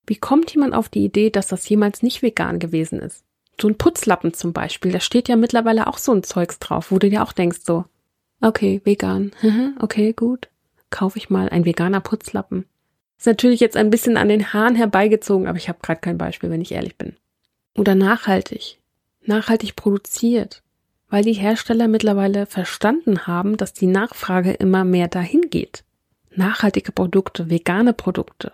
wie 0.07 0.16
kommt 0.16 0.53
jemand 0.53 0.75
auf 0.75 0.88
die 0.88 1.05
Idee, 1.05 1.31
dass 1.31 1.46
das 1.48 1.68
jemals 1.68 2.03
nicht 2.03 2.22
vegan 2.22 2.59
gewesen 2.59 2.98
ist? 2.98 3.25
So 3.61 3.68
ein 3.68 3.79
Putzlappen 3.79 4.35
zum 4.35 4.53
Beispiel, 4.53 4.92
da 4.92 5.01
steht 5.01 5.29
ja 5.29 5.37
mittlerweile 5.37 5.87
auch 5.87 5.98
so 5.98 6.12
ein 6.12 6.22
Zeugs 6.22 6.59
drauf, 6.59 6.90
wo 6.90 6.98
du 6.98 7.09
dir 7.09 7.22
auch 7.22 7.33
denkst 7.33 7.61
so, 7.64 7.85
okay, 8.40 8.81
vegan, 8.85 9.33
okay, 9.81 10.12
gut, 10.12 10.48
kaufe 10.90 11.18
ich 11.18 11.31
mal 11.31 11.48
ein 11.48 11.64
veganer 11.64 12.01
Putzlappen. 12.01 12.66
Ist 13.18 13.27
natürlich 13.27 13.61
jetzt 13.61 13.77
ein 13.77 13.90
bisschen 13.90 14.16
an 14.16 14.29
den 14.29 14.53
Haaren 14.53 14.75
herbeigezogen, 14.75 15.46
aber 15.46 15.57
ich 15.57 15.68
habe 15.68 15.79
gerade 15.81 16.01
kein 16.01 16.18
Beispiel, 16.18 16.51
wenn 16.51 16.61
ich 16.61 16.72
ehrlich 16.72 16.96
bin. 16.96 17.14
Oder 17.77 17.94
nachhaltig. 17.94 18.81
Nachhaltig 19.25 19.77
produziert. 19.77 20.64
Weil 21.09 21.22
die 21.22 21.35
Hersteller 21.35 21.87
mittlerweile 21.87 22.46
verstanden 22.46 23.29
haben, 23.29 23.57
dass 23.57 23.75
die 23.75 23.87
Nachfrage 23.87 24.53
immer 24.53 24.85
mehr 24.85 25.07
dahin 25.07 25.42
geht. 25.51 25.85
Nachhaltige 26.36 26.92
Produkte, 26.92 27.50
vegane 27.50 27.92
Produkte. 27.92 28.52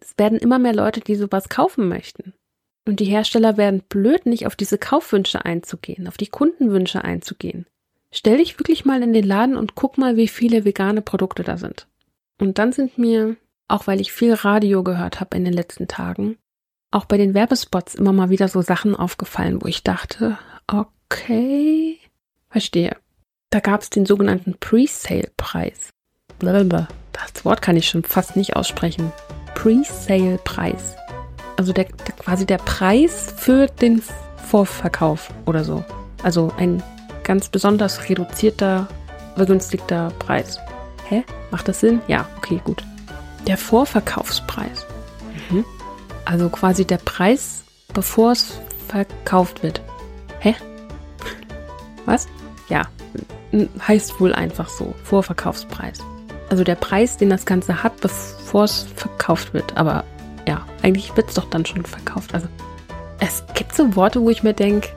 Es 0.00 0.14
werden 0.18 0.38
immer 0.38 0.58
mehr 0.58 0.74
Leute, 0.74 1.00
die 1.00 1.16
sowas 1.16 1.48
kaufen 1.48 1.88
möchten. 1.88 2.34
Und 2.86 3.00
die 3.00 3.06
Hersteller 3.06 3.56
werden 3.56 3.82
blöd, 3.88 4.26
nicht 4.26 4.46
auf 4.46 4.54
diese 4.54 4.78
Kaufwünsche 4.78 5.44
einzugehen, 5.44 6.06
auf 6.06 6.16
die 6.16 6.28
Kundenwünsche 6.28 7.02
einzugehen. 7.02 7.66
Stell 8.12 8.38
dich 8.38 8.58
wirklich 8.58 8.84
mal 8.84 9.02
in 9.02 9.12
den 9.12 9.24
Laden 9.24 9.56
und 9.56 9.74
guck 9.74 9.98
mal, 9.98 10.16
wie 10.16 10.28
viele 10.28 10.64
vegane 10.64 11.02
Produkte 11.02 11.42
da 11.42 11.56
sind. 11.56 11.88
Und 12.38 12.58
dann 12.58 12.72
sind 12.72 12.96
mir 12.96 13.36
auch 13.68 13.86
weil 13.86 14.00
ich 14.00 14.12
viel 14.12 14.34
Radio 14.34 14.82
gehört 14.82 15.20
habe 15.20 15.36
in 15.36 15.44
den 15.44 15.52
letzten 15.52 15.88
Tagen, 15.88 16.38
auch 16.90 17.04
bei 17.04 17.16
den 17.16 17.34
Werbespots 17.34 17.94
immer 17.94 18.12
mal 18.12 18.30
wieder 18.30 18.48
so 18.48 18.62
Sachen 18.62 18.94
aufgefallen, 18.94 19.62
wo 19.62 19.66
ich 19.66 19.82
dachte, 19.82 20.38
okay, 20.66 21.98
verstehe. 22.48 22.96
Da 23.50 23.60
gab 23.60 23.80
es 23.80 23.90
den 23.90 24.06
sogenannten 24.06 24.56
Pre-Sale-Preis. 24.58 25.90
Das 27.12 27.44
Wort 27.44 27.62
kann 27.62 27.76
ich 27.76 27.88
schon 27.88 28.02
fast 28.02 28.36
nicht 28.36 28.56
aussprechen. 28.56 29.12
Pre-Sale-Preis. 29.54 30.96
Also 31.56 31.72
der, 31.72 31.84
der, 31.84 32.14
quasi 32.14 32.44
der 32.44 32.58
Preis 32.58 33.32
für 33.36 33.66
den 33.66 34.02
Vorverkauf 34.48 35.30
oder 35.46 35.64
so. 35.64 35.84
Also 36.22 36.52
ein 36.58 36.82
ganz 37.24 37.48
besonders 37.48 38.08
reduzierter, 38.08 38.86
begünstigter 39.36 40.12
Preis. 40.18 40.58
Hä? 41.08 41.24
Macht 41.50 41.68
das 41.68 41.80
Sinn? 41.80 42.00
Ja, 42.08 42.28
okay, 42.36 42.60
gut. 42.64 42.84
Der 43.46 43.56
Vorverkaufspreis. 43.56 44.86
Mhm. 45.50 45.64
Also 46.24 46.48
quasi 46.48 46.84
der 46.84 46.98
Preis, 46.98 47.62
bevor 47.94 48.32
es 48.32 48.60
verkauft 48.88 49.62
wird. 49.62 49.80
Hä? 50.40 50.54
Was? 52.04 52.28
Ja, 52.68 52.82
heißt 53.86 54.20
wohl 54.20 54.34
einfach 54.34 54.68
so. 54.68 54.94
Vorverkaufspreis. 55.04 55.98
Also 56.48 56.64
der 56.64 56.76
Preis, 56.76 57.16
den 57.16 57.30
das 57.30 57.46
Ganze 57.46 57.82
hat, 57.82 58.00
bevor 58.00 58.64
es 58.64 58.86
verkauft 58.94 59.52
wird. 59.54 59.76
Aber 59.76 60.04
ja, 60.46 60.64
eigentlich 60.82 61.16
wird 61.16 61.28
es 61.28 61.34
doch 61.34 61.50
dann 61.50 61.66
schon 61.66 61.84
verkauft. 61.84 62.34
Also 62.34 62.46
es 63.18 63.44
gibt 63.54 63.74
so 63.74 63.96
Worte, 63.96 64.20
wo 64.20 64.30
ich 64.30 64.42
mir 64.42 64.52
denke, 64.54 64.88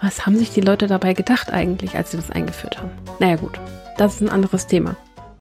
was 0.00 0.26
haben 0.26 0.36
sich 0.36 0.50
die 0.50 0.60
Leute 0.60 0.86
dabei 0.86 1.14
gedacht 1.14 1.50
eigentlich, 1.50 1.96
als 1.96 2.10
sie 2.10 2.16
das 2.16 2.30
eingeführt 2.30 2.78
haben? 2.78 2.90
Naja 3.18 3.36
gut, 3.36 3.58
das 3.96 4.16
ist 4.16 4.20
ein 4.20 4.28
anderes 4.28 4.66
Thema. 4.66 4.96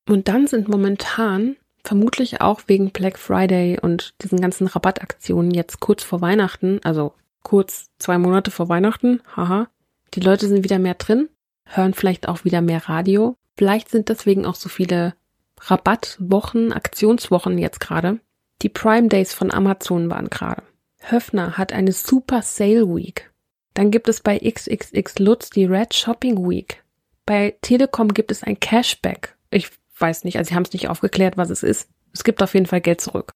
Und 0.07 0.27
dann 0.27 0.47
sind 0.47 0.67
momentan 0.67 1.57
vermutlich 1.83 2.41
auch 2.41 2.61
wegen 2.67 2.91
Black 2.91 3.19
Friday 3.19 3.79
und 3.79 4.13
diesen 4.21 4.39
ganzen 4.39 4.67
Rabattaktionen 4.67 5.51
jetzt 5.51 5.79
kurz 5.79 6.03
vor 6.03 6.21
Weihnachten, 6.21 6.79
also 6.83 7.13
kurz 7.43 7.89
zwei 7.99 8.17
Monate 8.17 8.51
vor 8.51 8.69
Weihnachten, 8.69 9.21
haha. 9.35 9.67
Die 10.13 10.21
Leute 10.21 10.47
sind 10.47 10.63
wieder 10.63 10.79
mehr 10.79 10.93
drin, 10.93 11.29
hören 11.65 11.93
vielleicht 11.93 12.27
auch 12.27 12.45
wieder 12.45 12.61
mehr 12.61 12.87
Radio. 12.87 13.35
Vielleicht 13.57 13.89
sind 13.89 14.09
deswegen 14.09 14.45
auch 14.45 14.55
so 14.55 14.69
viele 14.69 15.13
Rabattwochen, 15.59 16.73
Aktionswochen 16.73 17.57
jetzt 17.57 17.79
gerade. 17.79 18.19
Die 18.61 18.69
Prime 18.69 19.07
Days 19.07 19.33
von 19.33 19.51
Amazon 19.51 20.09
waren 20.09 20.29
gerade. 20.29 20.63
Höfner 20.99 21.57
hat 21.57 21.73
eine 21.73 21.91
Super 21.91 22.41
Sale 22.41 22.87
Week. 22.87 23.31
Dann 23.73 23.91
gibt 23.91 24.07
es 24.07 24.21
bei 24.21 24.39
XXX 24.39 25.19
Lutz 25.19 25.49
die 25.49 25.65
Red 25.65 25.93
Shopping 25.93 26.47
Week. 26.47 26.83
Bei 27.25 27.55
Telekom 27.61 28.13
gibt 28.13 28.31
es 28.31 28.43
ein 28.43 28.59
Cashback. 28.59 29.35
Ich 29.49 29.69
weiß 29.97 30.23
nicht, 30.23 30.37
also 30.37 30.49
sie 30.49 30.55
haben 30.55 30.63
es 30.63 30.73
nicht 30.73 30.89
aufgeklärt, 30.89 31.37
was 31.37 31.49
es 31.49 31.63
ist. 31.63 31.89
Es 32.13 32.23
gibt 32.23 32.43
auf 32.43 32.53
jeden 32.53 32.65
Fall 32.65 32.81
Geld 32.81 33.01
zurück. 33.01 33.31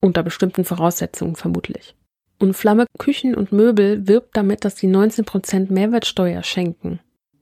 Unter 0.00 0.22
bestimmten 0.22 0.64
Voraussetzungen 0.64 1.36
vermutlich. 1.36 1.94
Und 2.38 2.54
Flamme 2.54 2.86
Küchen 2.98 3.34
und 3.34 3.52
Möbel 3.52 4.06
wirbt 4.08 4.36
damit, 4.36 4.64
dass 4.64 4.76
sie 4.76 4.88
19% 4.88 5.70
Mehrwertsteuer 5.70 6.42
schenken. 6.42 7.00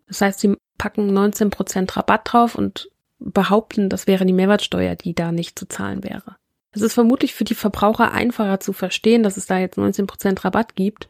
Das 0.08 0.20
heißt, 0.20 0.40
sie 0.40 0.56
packen 0.76 1.16
19% 1.16 1.96
Rabatt 1.96 2.22
drauf 2.24 2.54
und 2.54 2.90
behaupten, 3.18 3.88
das 3.88 4.06
wäre 4.06 4.24
die 4.24 4.32
Mehrwertsteuer, 4.32 4.94
die 4.94 5.14
da 5.14 5.32
nicht 5.32 5.58
zu 5.58 5.66
zahlen 5.66 6.04
wäre. 6.04 6.36
Es 6.72 6.82
ist 6.82 6.94
vermutlich 6.94 7.34
für 7.34 7.44
die 7.44 7.54
Verbraucher 7.54 8.12
einfacher 8.12 8.60
zu 8.60 8.72
verstehen, 8.72 9.22
dass 9.22 9.36
es 9.36 9.46
da 9.46 9.58
jetzt 9.58 9.78
19% 9.78 10.44
Rabatt 10.44 10.76
gibt, 10.76 11.08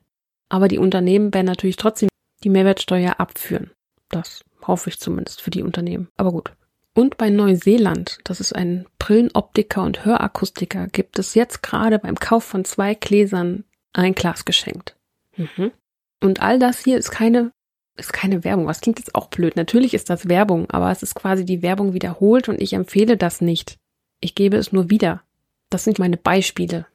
aber 0.49 0.68
die 0.68 0.79
Unternehmen 0.79 1.35
werden 1.35 1.47
natürlich 1.47 1.77
trotzdem 1.77 2.09
die 2.44 2.49
Mehrwertsteuer 2.49 3.18
abführen. 3.18 3.71
Das 4.09 4.44
hoffe 4.66 4.90
ich 4.90 5.01
zumindest 5.01 5.42
für 5.42 5.51
die 5.51 5.62
Unternehmen. 5.62 6.09
Aber 6.16 6.33
gut. 6.33 6.53
Und 6.94 7.16
bei 7.16 7.31
Neuseeland, 7.31 8.18
das 8.25 8.40
ist 8.40 8.55
ein 8.55 8.87
Brillenoptiker 8.99 9.83
und 9.83 10.05
Hörakustiker, 10.05 10.88
gibt 10.88 11.18
es 11.18 11.35
jetzt 11.35 11.62
gerade 11.62 11.99
beim 11.99 12.16
Kauf 12.16 12.44
von 12.44 12.64
zwei 12.64 12.94
Gläsern 12.94 13.64
ein 13.92 14.14
Glas 14.14 14.44
geschenkt. 14.44 14.97
Mhm. 15.37 15.73
Und 16.21 16.42
all 16.42 16.59
das 16.59 16.81
hier 16.81 16.99
ist 16.99 17.11
keine, 17.11 17.53
ist 17.98 18.12
keine 18.12 18.44
Werbung. 18.44 18.66
Was 18.66 18.80
klingt 18.80 18.98
jetzt 18.98 19.14
auch 19.14 19.28
blöd. 19.28 19.56
Natürlich 19.56 19.94
ist 19.94 20.11
das 20.11 20.28
Werbung, 20.28 20.70
aber 20.70 20.90
es 20.90 21.02
ist 21.02 21.14
quasi 21.14 21.44
die 21.44 21.62
Werbung 21.62 21.92
wiederholt 21.92 22.48
und 22.48 22.61
ich 22.61 22.72
empfehle 22.72 23.16
das 23.16 23.40
nicht. 23.40 23.76
Ich 24.20 24.34
gebe 24.34 24.56
es 24.56 24.72
nur 24.72 24.90
wieder. 24.90 25.22
Das 25.70 25.84
sind 25.84 25.98
meine 25.98 26.16
Beispiele. 26.16 26.87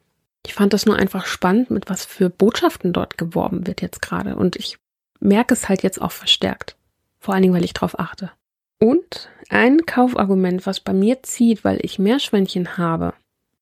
Ich 0.46 0.54
fand 0.54 0.72
das 0.72 0.84
nur 0.84 0.96
einfach 0.96 1.26
spannend, 1.26 1.70
mit 1.70 1.88
was 1.88 2.04
für 2.04 2.28
Botschaften 2.28 2.92
dort 2.92 3.16
geworben 3.16 3.66
wird 3.66 3.80
jetzt 3.82 4.02
gerade. 4.02 4.36
Und 4.36 4.56
ich 4.56 4.78
merke 5.20 5.54
es 5.54 5.68
halt 5.68 5.82
jetzt 5.82 6.00
auch 6.02 6.12
verstärkt. 6.12 6.76
Vor 7.18 7.32
allen 7.32 7.42
Dingen, 7.42 7.54
weil 7.54 7.64
ich 7.64 7.72
drauf 7.72 7.98
achte. 7.98 8.30
Und 8.78 9.30
ein 9.48 9.86
Kaufargument, 9.86 10.66
was 10.66 10.80
bei 10.80 10.92
mir 10.92 11.22
zieht, 11.22 11.64
weil 11.64 11.78
ich 11.82 11.98
Meerschweinchen 11.98 12.76
habe, 12.76 13.14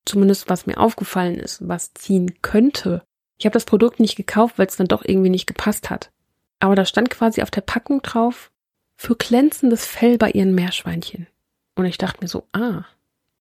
zumindest 0.05 0.49
was 0.49 0.67
mir 0.67 0.79
aufgefallen 0.79 1.39
ist, 1.39 1.67
was 1.69 1.95
ziehen 1.95 2.43
könnte. 2.43 3.03
Ich 3.39 3.47
habe 3.47 3.55
das 3.55 3.65
Produkt 3.65 4.01
nicht 4.01 4.17
gekauft, 4.17 4.59
weil 4.59 4.67
es 4.67 4.77
dann 4.77 4.89
doch 4.89 5.05
irgendwie 5.05 5.31
nicht 5.31 5.47
gepasst 5.47 5.91
hat. 5.91 6.11
Aber 6.63 6.77
da 6.77 6.85
stand 6.85 7.11
quasi 7.11 7.43
auf 7.43 7.51
der 7.51 7.61
Packung 7.61 8.03
drauf, 8.03 8.53
für 8.97 9.17
glänzendes 9.17 9.85
Fell 9.85 10.17
bei 10.17 10.31
ihren 10.31 10.55
Meerschweinchen. 10.55 11.27
Und 11.75 11.87
ich 11.87 11.99
dachte 11.99 12.19
mir 12.23 12.29
so, 12.29 12.47
ah, 12.53 12.85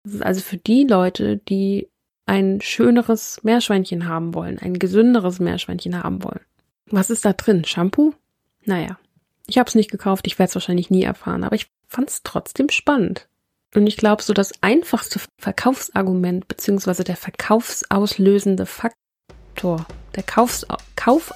das 0.04 0.14
ist 0.14 0.22
also 0.22 0.42
für 0.42 0.58
die 0.58 0.84
Leute, 0.84 1.38
die 1.38 1.90
ein 2.28 2.62
schöneres 2.62 3.40
Meerschweinchen 3.42 4.08
haben 4.08 4.36
wollen, 4.36 4.60
ein 4.60 4.78
gesünderes 4.78 5.40
Meerschweinchen 5.40 6.04
haben 6.04 6.24
wollen. 6.24 6.42
Was 6.92 7.10
ist 7.10 7.26
da 7.26 7.34
drin? 7.34 7.66
Shampoo? 7.66 8.14
Naja, 8.66 9.00
ich 9.48 9.58
habe 9.58 9.68
es 9.68 9.74
nicht 9.74 9.90
gekauft, 9.90 10.28
ich 10.28 10.38
werde 10.38 10.50
es 10.50 10.56
wahrscheinlich 10.56 10.92
nie 10.92 11.04
erfahren, 11.04 11.44
aber 11.44 11.56
ich 11.56 11.72
fand 11.88 12.12
es 12.12 12.22
trotzdem 12.22 12.70
spannend. 12.70 13.28
Und 13.74 13.88
ich 13.88 13.98
glaube, 13.98 14.22
so 14.22 14.34
das 14.34 14.54
einfachste 14.62 15.20
Verkaufsargument 15.40 16.48
beziehungsweise 16.48 17.04
der 17.04 17.16
verkaufsauslösende 17.16 18.68
Faktor, 18.68 19.88
der 20.16 20.22
Kaufs 20.22 20.68
Kauf, 20.96 21.34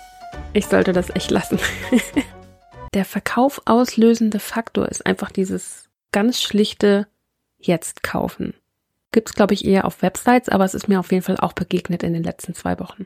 ich 0.54 0.66
sollte 0.66 0.94
das 0.94 1.10
echt 1.16 1.32
lassen. 1.32 1.60
der 2.94 3.06
verkaufauslösende 3.06 4.40
Faktor 4.40 4.90
ist 4.90 5.06
einfach 5.06 5.32
dieses 5.32 5.90
ganz 6.12 6.42
schlichte 6.42 7.08
Jetzt 7.58 8.04
kaufen. 8.04 8.54
Gibt's 9.12 9.34
glaube 9.34 9.54
ich 9.54 9.66
eher 9.66 9.86
auf 9.86 10.02
Websites, 10.02 10.50
aber 10.50 10.66
es 10.66 10.74
ist 10.74 10.88
mir 10.88 11.00
auf 11.00 11.12
jeden 11.12 11.24
Fall 11.24 11.38
auch 11.38 11.54
begegnet 11.54 12.04
in 12.04 12.14
den 12.14 12.24
letzten 12.24 12.54
zwei 12.54 12.80
Wochen. 12.80 13.06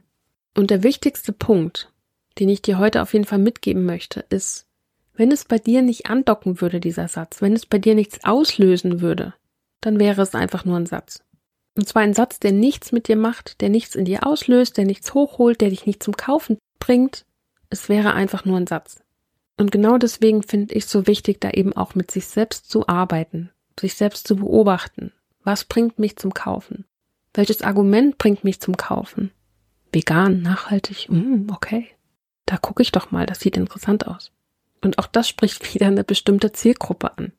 Und 0.56 0.72
der 0.72 0.84
wichtigste 0.84 1.34
Punkt, 1.34 1.92
den 2.40 2.50
ich 2.50 2.62
dir 2.62 2.78
heute 2.80 3.02
auf 3.02 3.14
jeden 3.14 3.26
Fall 3.26 3.40
mitgeben 3.40 3.86
möchte, 3.86 4.22
ist, 4.30 4.68
wenn 5.14 5.32
es 5.32 5.46
bei 5.46 5.60
dir 5.60 5.82
nicht 5.82 6.08
andocken 6.08 6.62
würde, 6.62 6.80
dieser 6.80 7.08
Satz, 7.08 7.42
wenn 7.42 7.54
es 7.54 7.66
bei 7.66 7.78
dir 7.78 7.96
nichts 7.96 8.24
auslösen 8.24 9.02
würde, 9.02 9.34
dann 9.82 10.00
wäre 10.00 10.22
es 10.22 10.36
einfach 10.36 10.66
nur 10.66 10.78
ein 10.78 10.86
Satz. 10.86 11.24
Und 11.78 11.88
zwar 11.88 12.02
ein 12.02 12.14
Satz, 12.14 12.40
der 12.40 12.54
nichts 12.54 12.92
mit 12.92 13.08
dir 13.08 13.18
macht, 13.18 13.62
der 13.62 13.70
nichts 13.70 13.96
in 13.96 14.06
dir 14.06 14.26
auslöst, 14.26 14.78
der 14.78 14.86
nichts 14.86 15.14
hochholt, 15.14 15.62
der 15.62 15.70
dich 15.70 15.86
nicht 15.86 16.02
zum 16.02 16.16
Kaufen 16.16 16.58
bringt. 16.86 17.26
Es 17.70 17.90
wäre 17.90 18.14
einfach 18.14 18.46
nur 18.46 18.58
ein 18.58 18.68
Satz. 18.68 19.02
Und 19.58 19.72
genau 19.72 19.98
deswegen 19.98 20.44
finde 20.44 20.76
ich 20.76 20.86
so 20.86 21.08
wichtig, 21.08 21.42
da 21.42 21.50
eben 21.50 21.74
auch 21.74 21.96
mit 21.96 22.12
sich 22.12 22.28
selbst 22.28 22.70
zu 22.70 22.88
arbeiten, 22.88 23.50
sich 23.80 23.96
selbst 23.96 24.28
zu 24.28 24.36
beobachten. 24.36 25.12
Was 25.44 25.64
bringt 25.64 25.98
mich 25.98 26.18
zum 26.18 26.34
Kaufen? 26.34 26.86
Welches 27.34 27.62
Argument 27.62 28.18
bringt 28.20 28.44
mich 28.44 28.60
zum 28.62 28.78
Kaufen? 28.78 29.32
Vegan, 29.92 30.42
nachhaltig, 30.42 31.08
mm, 31.10 31.50
okay. 31.52 31.88
Da 32.46 32.58
gucke 32.58 32.84
ich 32.84 32.92
doch 32.92 33.10
mal, 33.10 33.26
das 33.26 33.40
sieht 33.40 33.58
interessant 33.58 34.06
aus. 34.08 34.32
Und 34.82 35.00
auch 35.00 35.08
das 35.08 35.28
spricht 35.28 35.74
wieder 35.74 35.88
eine 35.88 36.04
bestimmte 36.04 36.52
Zielgruppe 36.52 37.18
an. 37.18 37.32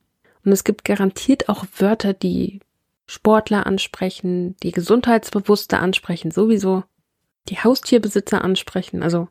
Und 0.45 0.53
es 0.53 0.65
gibt 0.65 0.85
garantiert 0.85 1.49
auch 1.49 1.67
Wörter, 1.79 2.15
die 2.15 2.61
Sportler 3.07 3.67
ansprechen, 3.67 4.57
die 4.65 4.73
Gesundheitsbewusste 4.73 5.79
ansprechen, 5.79 6.33
sowieso, 6.33 6.83
die 7.49 7.59
Haustierbesitzer 7.59 8.43
ansprechen. 8.43 9.03
Also 9.03 9.29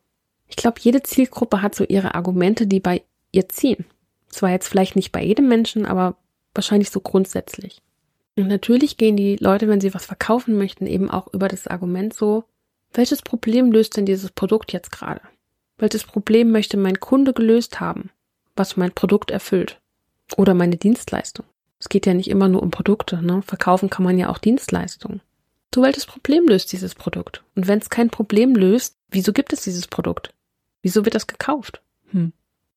ich 0.47 0.55
glaube, 0.55 0.79
jede 0.79 1.03
Zielgruppe 1.03 1.61
hat 1.61 1.75
so 1.75 1.83
ihre 1.83 2.15
Argumente, 2.15 2.67
die 2.67 2.79
bei 2.79 3.03
ihr 3.31 3.49
ziehen. 3.49 3.85
Zwar 4.29 4.51
jetzt 4.51 4.67
vielleicht 4.67 4.95
nicht 4.95 5.11
bei 5.11 5.23
jedem 5.23 5.47
Menschen, 5.47 5.85
aber 5.85 6.17
wahrscheinlich 6.53 6.89
so 6.89 6.99
grundsätzlich. 6.99 7.81
Und 8.37 8.47
natürlich 8.47 8.97
gehen 8.97 9.15
die 9.15 9.37
Leute, 9.37 9.67
wenn 9.67 9.81
sie 9.81 9.93
was 9.93 10.05
verkaufen 10.05 10.57
möchten, 10.57 10.87
eben 10.87 11.09
auch 11.09 11.33
über 11.33 11.47
das 11.47 11.67
Argument 11.67 12.13
so, 12.13 12.43
welches 12.93 13.21
Problem 13.21 13.71
löst 13.71 13.97
denn 13.97 14.05
dieses 14.05 14.31
Produkt 14.31 14.73
jetzt 14.73 14.91
gerade? 14.91 15.21
Welches 15.77 16.03
Problem 16.03 16.51
möchte 16.51 16.77
mein 16.77 16.99
Kunde 16.99 17.33
gelöst 17.33 17.79
haben, 17.79 18.09
was 18.55 18.77
mein 18.77 18.93
Produkt 18.93 19.31
erfüllt? 19.31 19.81
Oder 20.37 20.53
meine 20.53 20.77
Dienstleistung? 20.77 21.45
Es 21.79 21.89
geht 21.89 22.05
ja 22.05 22.13
nicht 22.13 22.29
immer 22.29 22.47
nur 22.47 22.63
um 22.63 22.71
Produkte, 22.71 23.21
ne? 23.21 23.41
Verkaufen 23.41 23.89
kann 23.89 24.05
man 24.05 24.17
ja 24.17 24.29
auch 24.29 24.37
Dienstleistungen. 24.37 25.21
So 25.75 25.81
welches 25.81 26.05
Problem 26.05 26.47
löst 26.47 26.71
dieses 26.71 26.95
Produkt? 26.95 27.43
Und 27.53 27.67
wenn 27.67 27.79
es 27.79 27.89
kein 27.89 28.09
Problem 28.09 28.55
löst, 28.55 28.95
wieso 29.09 29.33
gibt 29.33 29.51
es 29.51 29.63
dieses 29.63 29.87
Produkt? 29.87 30.33
Wieso 30.81 31.03
wird 31.03 31.15
das 31.15 31.27
gekauft? 31.27 31.81
Hm. 32.11 32.31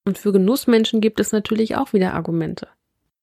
Und 0.04 0.18
für 0.18 0.32
Genussmenschen 0.32 1.00
gibt 1.00 1.20
es 1.20 1.30
natürlich 1.30 1.76
auch 1.76 1.92
wieder 1.92 2.14
Argumente. 2.14 2.66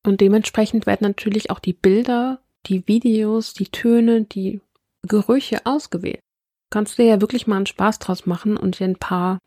Und 0.06 0.22
dementsprechend 0.22 0.86
werden 0.86 1.06
natürlich 1.06 1.50
auch 1.50 1.60
die 1.60 1.74
Bilder, 1.74 2.40
die 2.68 2.88
Videos, 2.88 3.54
die 3.54 3.68
Töne, 3.68 4.22
die 4.22 4.62
Gerüche 5.02 5.66
ausgewählt. 5.66 6.22
Kannst 6.70 6.98
du 6.98 7.04
dir 7.04 7.10
ja 7.10 7.20
wirklich 7.20 7.46
mal 7.46 7.58
einen 7.58 7.66
Spaß 7.66 8.00
draus 8.00 8.26
machen 8.26 8.56
und 8.56 8.80
dir 8.80 8.86
ein 8.86 8.96
paar 8.96 9.40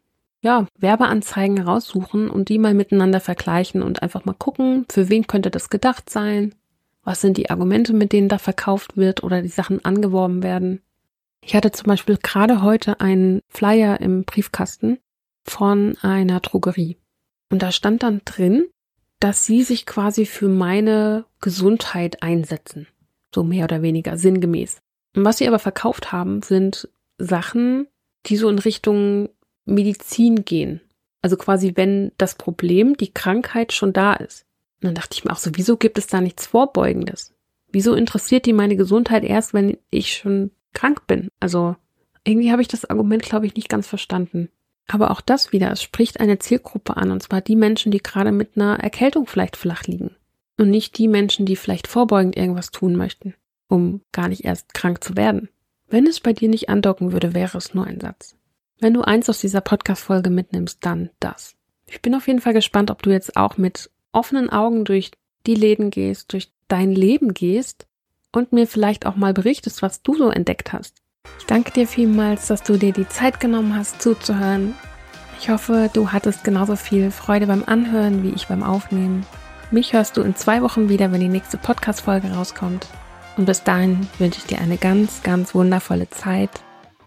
ja, 0.43 0.67
Werbeanzeigen 0.79 1.59
raussuchen 1.59 2.29
und 2.29 2.51
die 2.51 2.59
mal 2.59 2.75
miteinander 2.75 3.21
vergleichen 3.21 3.83
und 3.83 4.03
einfach 4.03 4.27
mal 4.27 4.35
gucken, 4.35 4.85
für 4.91 5.09
wen 5.09 5.27
könnte 5.27 5.51
das 5.51 5.71
gedacht 5.71 6.11
sein? 6.11 6.55
Was 7.09 7.23
sind 7.23 7.38
die 7.38 7.49
Argumente, 7.49 7.94
mit 7.94 8.12
denen 8.12 8.29
da 8.29 8.37
verkauft 8.37 8.99
wird 8.99 9.23
oder 9.23 9.40
die 9.40 9.49
Sachen 9.49 9.83
angeworben 9.83 10.42
werden? 10.42 10.83
Ich 11.40 11.55
hatte 11.55 11.73
zum 11.73 11.87
Beispiel 11.87 12.18
gerade 12.23 12.61
heute 12.61 13.01
einen 13.01 13.40
Flyer 13.49 13.99
im 14.03 14.25
Briefkasten 14.25 14.99
von 15.42 15.97
einer 16.03 16.40
Drogerie. 16.40 16.99
Und 17.51 17.62
da 17.62 17.73
stand 17.73 18.03
dann 18.03 18.21
drin, 18.27 18.66
dass 19.21 19.47
sie 19.47 19.62
sich 19.62 19.87
quasi 19.87 20.27
für 20.27 20.49
meine 20.49 21.25
Gesundheit 21.40 22.23
einsetzen. 22.23 22.87
So 23.35 23.42
mehr 23.42 23.64
oder 23.64 23.81
weniger 23.81 24.18
sinngemäß. 24.18 24.83
Und 25.16 25.25
was 25.25 25.38
sie 25.38 25.49
aber 25.49 25.59
verkauft 25.59 26.12
haben, 26.12 26.42
sind 26.42 26.90
Sachen, 27.16 27.87
die 28.27 28.37
so 28.37 28.51
in 28.51 28.59
Richtung 28.59 29.31
Medizin 29.64 30.44
gehen. 30.44 30.83
Also 31.23 31.38
quasi, 31.38 31.73
wenn 31.75 32.12
das 32.18 32.35
Problem, 32.35 32.99
die 32.99 33.14
Krankheit 33.14 33.73
schon 33.73 33.94
da 33.94 34.12
ist. 34.12 34.44
Und 34.81 34.87
dann 34.87 34.95
dachte 34.95 35.14
ich 35.14 35.25
mir 35.25 35.33
auch 35.33 35.38
so, 35.38 35.51
wieso 35.55 35.77
gibt 35.77 35.99
es 35.99 36.07
da 36.07 36.21
nichts 36.21 36.47
Vorbeugendes? 36.47 37.35
Wieso 37.71 37.95
interessiert 37.95 38.47
die 38.47 38.53
meine 38.53 38.77
Gesundheit 38.77 39.25
erst, 39.25 39.53
wenn 39.55 39.77
ich 39.91 40.14
schon 40.14 40.51
krank 40.73 41.07
bin? 41.07 41.29
Also 41.41 41.77
irgendwie 42.25 42.51
habe 42.53 42.62
ich 42.62 42.69
das 42.69 42.85
Argument, 42.85 43.23
glaube 43.23 43.47
ich, 43.47 43.55
nicht 43.55 43.69
ganz 43.69 43.87
verstanden. 43.87 44.51
Aber 44.87 45.11
auch 45.11 45.21
das 45.21 45.53
wieder, 45.53 45.71
es 45.71 45.83
spricht 45.83 46.21
eine 46.21 46.38
Zielgruppe 46.38 46.97
an, 46.97 47.11
und 47.11 47.23
zwar 47.23 47.41
die 47.41 47.57
Menschen, 47.57 47.93
die 47.93 48.03
gerade 48.03 48.33
mit 48.33 48.57
einer 48.57 48.81
Erkältung 48.81 49.27
vielleicht 49.27 49.57
flach 49.57 49.85
liegen. 49.85 50.17
Und 50.57 50.71
nicht 50.71 50.97
die 50.99 51.09
Menschen, 51.09 51.47
die 51.47 51.57
vielleicht 51.57 51.87
vorbeugend 51.87 52.37
irgendwas 52.37 52.71
tun 52.71 52.97
möchten, 52.97 53.35
um 53.69 54.01
gar 54.12 54.29
nicht 54.29 54.45
erst 54.45 54.75
krank 54.75 55.05
zu 55.05 55.17
werden. 55.17 55.51
Wenn 55.88 56.07
es 56.07 56.21
bei 56.21 56.33
dir 56.33 56.49
nicht 56.49 56.69
andocken 56.69 57.12
würde, 57.12 57.35
wäre 57.35 57.59
es 57.59 57.75
nur 57.75 57.87
ein 57.87 58.01
Satz. 58.01 58.37
Wenn 58.81 58.95
du 58.95 59.03
eins 59.03 59.29
aus 59.29 59.41
dieser 59.41 59.61
Podcast-Folge 59.61 60.31
mitnimmst, 60.31 60.85
dann 60.85 61.11
das. 61.21 61.55
Ich 61.87 62.03
bin 62.03 62.14
auf 62.14 62.27
jeden 62.27 62.41
Fall 62.41 62.55
gespannt, 62.55 62.91
ob 62.91 63.03
du 63.03 63.11
jetzt 63.11 63.37
auch 63.37 63.57
mit 63.57 63.91
offenen 64.19 64.51
Augen 64.51 64.85
durch 64.85 65.13
die 65.47 65.55
Läden 65.55 65.91
gehst, 65.91 66.33
durch 66.33 66.53
dein 66.67 66.93
Leben 66.93 67.33
gehst 67.33 67.87
und 68.33 68.53
mir 68.53 68.67
vielleicht 68.67 69.07
auch 69.07 69.17
mal 69.17 69.33
berichtest, 69.33 69.81
was 69.81 70.03
du 70.03 70.15
so 70.15 70.29
entdeckt 70.31 70.73
hast. 70.73 70.97
Ich 71.39 71.47
danke 71.47 71.73
dir 71.73 71.87
vielmals, 71.87 72.49
dass 72.49 72.63
du 72.63 72.77
dir 72.77 72.93
die 72.93 73.09
Zeit 73.09 73.41
genommen 73.41 73.77
hast, 73.77 74.03
zuzuhören. 74.03 74.75
Ich 75.41 75.51
hoffe, 75.51 75.89
du 75.93 76.11
hattest 76.11 76.45
genauso 76.45 76.77
viel 76.77 77.11
Freude 77.11 77.47
beim 77.47 77.65
Anhören 77.65 78.23
wie 78.23 78.31
ich 78.31 78.49
beim 78.49 78.63
Aufnehmen. 78.63 79.25
Mich 79.71 79.93
hörst 79.93 80.17
du 80.17 80.23
in 80.23 80.35
zwei 80.35 80.63
Wochen 80.63 80.89
wieder, 80.89 81.13
wenn 81.13 81.21
die 81.21 81.29
nächste 81.29 81.59
Podcast-Folge 81.59 82.33
rauskommt. 82.33 82.87
Und 83.37 83.45
bis 83.45 83.63
dahin 83.63 84.09
wünsche 84.19 84.41
ich 84.41 84.47
dir 84.47 84.61
eine 84.61 84.79
ganz, 84.79 85.23
ganz 85.23 85.55
wundervolle 85.55 86.09
Zeit. 86.11 86.51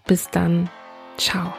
Bis 0.08 0.30
dann. 0.30 0.70
Ciao. 1.18 1.54